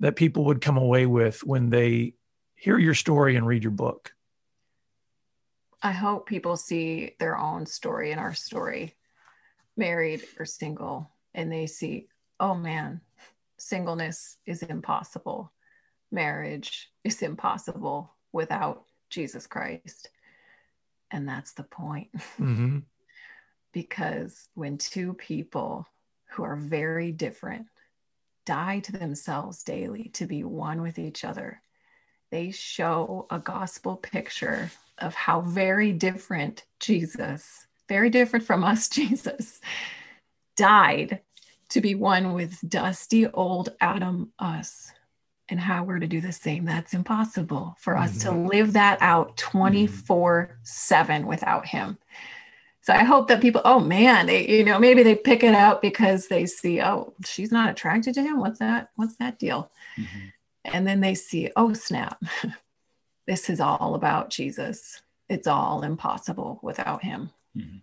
that 0.00 0.16
people 0.16 0.44
would 0.46 0.60
come 0.60 0.76
away 0.76 1.06
with 1.06 1.44
when 1.44 1.70
they 1.70 2.14
hear 2.54 2.78
your 2.78 2.94
story 2.94 3.36
and 3.36 3.46
read 3.46 3.62
your 3.62 3.70
book 3.70 4.12
i 5.86 5.92
hope 5.92 6.26
people 6.26 6.56
see 6.56 7.14
their 7.18 7.36
own 7.38 7.66
story 7.66 8.12
in 8.12 8.18
our 8.18 8.34
story 8.34 8.94
married 9.76 10.22
or 10.38 10.44
single 10.44 11.10
and 11.34 11.50
they 11.50 11.66
see 11.66 12.06
oh 12.40 12.54
man 12.54 13.00
singleness 13.58 14.38
is 14.46 14.62
impossible. 14.62 15.52
Marriage 16.10 16.90
is 17.04 17.22
impossible 17.22 18.14
without 18.32 18.84
Jesus 19.10 19.46
Christ. 19.46 20.10
And 21.10 21.28
that's 21.28 21.52
the 21.52 21.62
point. 21.62 22.08
Mm-hmm. 22.38 22.78
because 23.72 24.48
when 24.54 24.78
two 24.78 25.14
people 25.14 25.86
who 26.30 26.42
are 26.42 26.56
very 26.56 27.12
different 27.12 27.66
die 28.44 28.80
to 28.80 28.92
themselves 28.92 29.62
daily 29.62 30.10
to 30.14 30.26
be 30.26 30.44
one 30.44 30.80
with 30.80 30.98
each 30.98 31.24
other, 31.24 31.60
they 32.30 32.50
show 32.50 33.26
a 33.30 33.38
gospel 33.38 33.96
picture 33.96 34.70
of 34.98 35.14
how 35.14 35.40
very 35.40 35.92
different 35.92 36.64
Jesus, 36.80 37.66
very 37.88 38.10
different 38.10 38.44
from 38.44 38.64
us, 38.64 38.88
Jesus, 38.90 39.60
died 40.56 41.20
to 41.70 41.80
be 41.80 41.94
one 41.94 42.32
with 42.32 42.58
dusty 42.68 43.26
old 43.26 43.70
Adam, 43.80 44.32
us, 44.38 44.92
and 45.48 45.60
how 45.60 45.84
we're 45.84 45.98
to 45.98 46.06
do 46.06 46.20
the 46.20 46.32
same. 46.32 46.64
That's 46.64 46.94
impossible 46.94 47.76
for 47.78 47.96
us 47.96 48.18
mm-hmm. 48.18 48.42
to 48.42 48.48
live 48.48 48.72
that 48.74 48.98
out 49.00 49.36
24 49.36 50.58
7 50.62 51.26
without 51.26 51.66
Him. 51.66 51.98
So 52.86 52.92
I 52.92 53.02
hope 53.02 53.26
that 53.28 53.40
people, 53.40 53.62
oh 53.64 53.80
man, 53.80 54.26
they, 54.26 54.46
you 54.46 54.64
know, 54.64 54.78
maybe 54.78 55.02
they 55.02 55.16
pick 55.16 55.42
it 55.42 55.56
out 55.56 55.82
because 55.82 56.28
they 56.28 56.46
see, 56.46 56.80
oh, 56.80 57.14
she's 57.24 57.50
not 57.50 57.68
attracted 57.68 58.14
to 58.14 58.22
him. 58.22 58.38
What's 58.38 58.60
that? 58.60 58.90
What's 58.94 59.16
that 59.16 59.40
deal? 59.40 59.72
Mm-hmm. 59.98 60.26
And 60.66 60.86
then 60.86 61.00
they 61.00 61.16
see, 61.16 61.50
oh, 61.56 61.72
snap, 61.72 62.22
this 63.26 63.50
is 63.50 63.60
all 63.60 63.94
about 63.94 64.30
Jesus. 64.30 65.02
It's 65.28 65.46
all 65.46 65.82
impossible 65.82 66.60
without 66.62 67.02
him. 67.02 67.30
Mm-hmm 67.56 67.78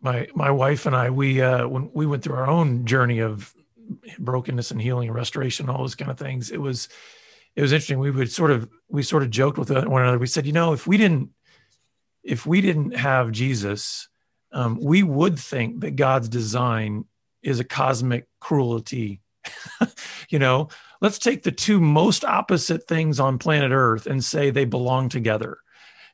my 0.00 0.28
my 0.34 0.50
wife 0.50 0.86
and 0.86 0.94
I 0.94 1.10
we 1.10 1.42
uh, 1.42 1.66
when 1.66 1.90
we 1.92 2.06
went 2.06 2.22
through 2.22 2.36
our 2.36 2.46
own 2.46 2.84
journey 2.84 3.18
of 3.18 3.54
brokenness 4.18 4.70
and 4.70 4.80
healing 4.80 5.08
and 5.08 5.16
restoration, 5.16 5.68
all 5.68 5.78
those 5.78 5.94
kind 5.94 6.10
of 6.10 6.18
things. 6.18 6.50
It 6.50 6.60
was 6.60 6.88
it 7.54 7.62
was 7.62 7.72
interesting. 7.72 7.98
We 7.98 8.10
would 8.10 8.30
sort 8.30 8.50
of 8.50 8.68
we 8.88 9.02
sort 9.02 9.22
of 9.22 9.30
joked 9.30 9.58
with 9.58 9.70
one 9.70 10.02
another. 10.02 10.18
We 10.18 10.26
said, 10.26 10.46
you 10.46 10.52
know, 10.52 10.72
if 10.72 10.86
we 10.86 10.96
didn't 10.96 11.30
if 12.22 12.46
we 12.46 12.60
didn't 12.60 12.92
have 12.92 13.32
Jesus, 13.32 14.08
um, 14.52 14.78
we 14.80 15.02
would 15.02 15.38
think 15.38 15.80
that 15.80 15.96
God's 15.96 16.28
design 16.28 17.04
is 17.42 17.60
a 17.60 17.64
cosmic 17.64 18.26
cruelty. 18.40 19.20
you 20.28 20.38
know, 20.38 20.68
let's 21.00 21.18
take 21.18 21.42
the 21.42 21.52
two 21.52 21.80
most 21.80 22.24
opposite 22.24 22.86
things 22.86 23.20
on 23.20 23.38
planet 23.38 23.72
Earth 23.72 24.06
and 24.06 24.24
say 24.24 24.50
they 24.50 24.64
belong 24.64 25.08
together. 25.08 25.58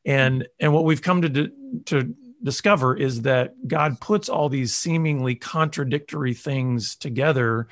And 0.05 0.49
and 0.59 0.73
what 0.73 0.85
we've 0.85 1.03
come 1.03 1.23
to 1.23 1.51
to 1.87 2.15
discover 2.43 2.97
is 2.97 3.23
that 3.23 3.55
God 3.69 4.01
puts 4.01 4.29
all 4.29 4.49
these 4.49 4.75
seemingly 4.75 5.35
contradictory 5.35 6.35
things 6.35 6.97
together 6.97 7.69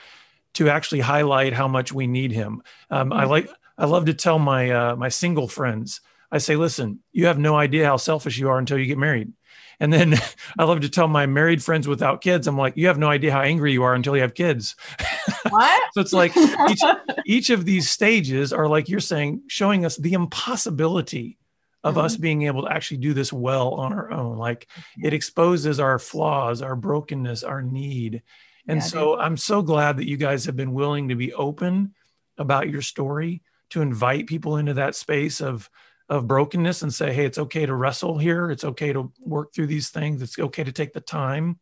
to 0.55 0.69
actually 0.69 1.01
highlight 1.01 1.53
how 1.53 1.69
much 1.69 1.93
we 1.93 2.07
need 2.07 2.33
Him. 2.33 2.63
Um, 2.91 3.13
I 3.13 3.23
mm-hmm. 3.23 3.31
like 3.31 3.51
I 3.79 3.87
love 3.87 4.07
to 4.07 4.15
tell 4.15 4.39
my 4.39 4.71
uh, 4.71 4.97
my 4.97 5.09
single 5.09 5.49
friends. 5.49 6.01
I 6.33 6.39
say, 6.39 6.55
listen, 6.55 7.01
you 7.13 7.27
have 7.27 7.39
no 7.39 7.57
idea 7.57 7.87
how 7.87 7.97
selfish 7.97 8.39
you 8.39 8.49
are 8.51 8.59
until 8.59 8.79
you 8.79 8.87
get 8.87 8.99
married. 8.99 9.33
And 9.81 9.93
then 9.93 10.15
I 10.59 10.65
love 10.65 10.81
to 10.83 10.89
tell 10.89 11.09
my 11.09 11.27
married 11.27 11.63
friends 11.63 11.89
without 11.89 12.21
kids, 12.21 12.47
I'm 12.47 12.57
like, 12.57 12.77
you 12.77 12.87
have 12.87 12.99
no 12.99 13.09
idea 13.09 13.33
how 13.33 13.41
angry 13.41 13.73
you 13.73 13.83
are 13.83 13.95
until 13.95 14.15
you 14.15 14.23
have 14.23 14.35
kids. 14.35 14.77
What? 15.49 15.83
so 15.95 16.01
it's 16.01 16.13
like 16.13 16.37
each, 16.37 16.81
each 17.27 17.51
of 17.51 17.65
these 17.65 17.89
stages 17.89 18.53
are 18.53 18.69
like 18.69 18.89
you're 18.89 19.01
saying, 19.01 19.43
showing 19.49 19.85
us 19.85 19.97
the 19.97 20.13
impossibility 20.13 21.39
of 21.83 21.95
mm-hmm. 21.95 22.05
us 22.05 22.17
being 22.17 22.43
able 22.43 22.63
to 22.63 22.73
actually 22.73 22.99
do 22.99 23.15
this 23.15 23.33
well 23.33 23.71
on 23.75 23.93
our 23.93 24.13
own. 24.13 24.37
Like 24.37 24.69
it 25.03 25.15
exposes 25.15 25.81
our 25.81 25.99
flaws, 25.99 26.63
our 26.63 26.77
brokenness, 26.77 27.43
our 27.43 27.63
need. 27.63 28.23
And 28.69 28.79
yeah, 28.79 28.85
so 28.85 29.19
I'm 29.19 29.39
so 29.39 29.63
glad 29.63 29.97
that 29.97 30.09
you 30.09 30.19
guys 30.19 30.45
have 30.45 30.57
been 30.57 30.75
willing 30.75 31.09
to 31.09 31.15
be 31.15 31.33
open 31.33 31.95
about 32.37 32.69
your 32.69 32.83
story, 32.83 33.43
to 33.71 33.83
invite 33.83 34.27
people 34.27 34.57
into 34.57 34.75
that 34.75 34.95
space 34.95 35.41
of 35.41 35.71
of 36.11 36.27
brokenness 36.27 36.83
and 36.83 36.93
say, 36.93 37.13
hey, 37.15 37.25
it's 37.25 37.39
okay 37.39 37.65
to 37.65 37.75
wrestle 37.75 38.19
here. 38.19 38.51
It's 38.51 38.65
okay 38.65 38.93
to 38.93 39.11
work 39.21 39.55
through 39.55 39.69
these 39.69 39.89
things. 39.89 40.21
It's 40.21 40.39
okay 40.39 40.65
to 40.65 40.73
take 40.73 40.93
the 40.93 41.01
time. 41.01 41.59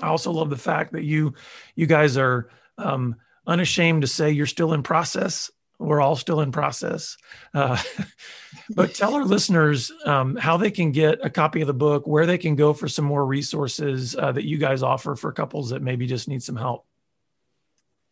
I 0.00 0.06
also 0.06 0.32
love 0.32 0.48
the 0.48 0.56
fact 0.56 0.92
that 0.92 1.04
you 1.04 1.34
you 1.76 1.86
guys 1.86 2.16
are 2.16 2.48
um, 2.78 3.16
unashamed 3.46 4.02
to 4.02 4.08
say 4.08 4.30
you're 4.30 4.46
still 4.46 4.72
in 4.72 4.82
process 4.82 5.50
we're 5.82 6.00
all 6.00 6.16
still 6.16 6.40
in 6.40 6.52
process. 6.52 7.16
Uh, 7.52 7.80
but 8.74 8.94
tell 8.94 9.14
our 9.14 9.24
listeners 9.24 9.92
um, 10.06 10.36
how 10.36 10.56
they 10.56 10.70
can 10.70 10.92
get 10.92 11.24
a 11.24 11.30
copy 11.30 11.60
of 11.60 11.66
the 11.66 11.74
book, 11.74 12.06
where 12.06 12.26
they 12.26 12.38
can 12.38 12.54
go 12.54 12.72
for 12.72 12.88
some 12.88 13.04
more 13.04 13.24
resources 13.24 14.16
uh, 14.16 14.32
that 14.32 14.44
you 14.44 14.58
guys 14.58 14.82
offer 14.82 15.14
for 15.16 15.32
couples 15.32 15.70
that 15.70 15.82
maybe 15.82 16.06
just 16.06 16.28
need 16.28 16.42
some 16.42 16.56
help. 16.56 16.86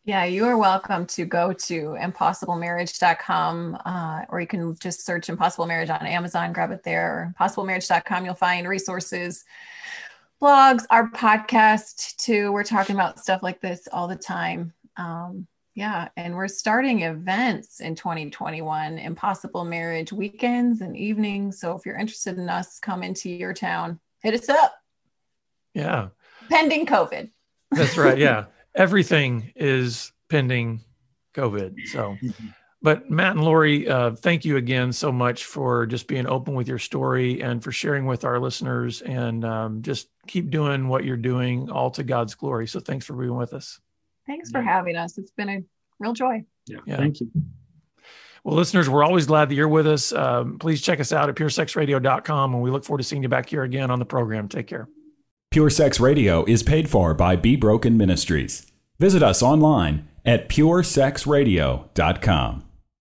Yeah, 0.03 0.23
you 0.23 0.45
are 0.45 0.57
welcome 0.57 1.05
to 1.07 1.25
go 1.25 1.53
to 1.53 1.95
impossiblemarriage.com 2.01 3.77
uh, 3.85 4.21
or 4.29 4.41
you 4.41 4.47
can 4.47 4.75
just 4.79 5.05
search 5.05 5.29
Impossible 5.29 5.67
Marriage 5.67 5.91
on 5.91 6.07
Amazon, 6.07 6.53
grab 6.53 6.71
it 6.71 6.81
there. 6.81 7.07
Or 7.07 7.33
impossiblemarriage.com, 7.39 8.25
you'll 8.25 8.33
find 8.33 8.67
resources, 8.67 9.45
blogs, 10.41 10.85
our 10.89 11.11
podcast 11.11 12.15
too. 12.15 12.51
We're 12.51 12.63
talking 12.63 12.95
about 12.95 13.19
stuff 13.19 13.43
like 13.43 13.61
this 13.61 13.87
all 13.93 14.07
the 14.07 14.15
time. 14.15 14.73
Um, 14.97 15.45
yeah, 15.75 16.09
and 16.17 16.35
we're 16.35 16.47
starting 16.47 17.03
events 17.03 17.79
in 17.79 17.93
2021, 17.93 18.97
Impossible 18.97 19.65
Marriage 19.65 20.11
weekends 20.11 20.81
and 20.81 20.97
evenings. 20.97 21.59
So 21.59 21.75
if 21.77 21.85
you're 21.85 21.95
interested 21.95 22.39
in 22.39 22.49
us, 22.49 22.79
come 22.79 23.03
into 23.03 23.29
your 23.29 23.53
town, 23.53 23.99
hit 24.23 24.33
us 24.33 24.49
up. 24.49 24.73
Yeah. 25.75 26.07
Pending 26.49 26.87
COVID. 26.87 27.29
That's 27.69 27.97
right. 27.97 28.17
Yeah. 28.17 28.45
Everything 28.75 29.51
is 29.55 30.11
pending 30.29 30.81
COVID. 31.33 31.87
So, 31.87 32.17
but 32.81 33.09
Matt 33.09 33.35
and 33.35 33.43
Laurie, 33.43 33.87
uh, 33.87 34.11
thank 34.11 34.45
you 34.45 34.57
again 34.57 34.91
so 34.91 35.11
much 35.11 35.45
for 35.45 35.85
just 35.85 36.07
being 36.07 36.25
open 36.27 36.55
with 36.55 36.67
your 36.67 36.79
story 36.79 37.41
and 37.41 37.63
for 37.63 37.71
sharing 37.71 38.05
with 38.05 38.25
our 38.25 38.39
listeners 38.39 39.01
and 39.01 39.45
um, 39.45 39.81
just 39.81 40.07
keep 40.27 40.49
doing 40.49 40.87
what 40.87 41.03
you're 41.03 41.17
doing 41.17 41.69
all 41.69 41.91
to 41.91 42.03
God's 42.03 42.35
glory. 42.35 42.67
So 42.67 42.79
thanks 42.79 43.05
for 43.05 43.13
being 43.13 43.35
with 43.35 43.53
us. 43.53 43.79
Thanks 44.25 44.51
for 44.51 44.61
having 44.61 44.95
us. 44.95 45.17
It's 45.17 45.31
been 45.31 45.49
a 45.49 45.63
real 45.99 46.13
joy. 46.13 46.45
Yeah. 46.67 46.79
yeah. 46.85 46.97
Thank 46.97 47.19
you. 47.19 47.31
Well, 48.43 48.55
listeners, 48.55 48.89
we're 48.89 49.03
always 49.03 49.27
glad 49.27 49.49
that 49.49 49.55
you're 49.55 49.67
with 49.67 49.85
us. 49.85 50.11
Um, 50.11 50.57
please 50.57 50.81
check 50.81 50.99
us 50.99 51.13
out 51.13 51.29
at 51.29 51.35
puresexradio.com, 51.35 52.53
and 52.53 52.63
we 52.63 52.71
look 52.71 52.83
forward 52.83 52.97
to 52.99 53.03
seeing 53.03 53.21
you 53.21 53.29
back 53.29 53.47
here 53.47 53.61
again 53.61 53.91
on 53.91 53.99
the 53.99 54.05
program. 54.05 54.47
Take 54.47 54.65
care. 54.65 54.87
Pure 55.51 55.69
Sex 55.71 55.99
Radio 55.99 56.45
is 56.45 56.63
paid 56.63 56.89
for 56.89 57.13
by 57.13 57.35
Be 57.35 57.57
Broken 57.57 57.97
Ministries. 57.97 58.71
Visit 58.99 59.21
us 59.21 59.43
online 59.43 60.07
at 60.25 60.47
puresexradio.com. 60.47 62.63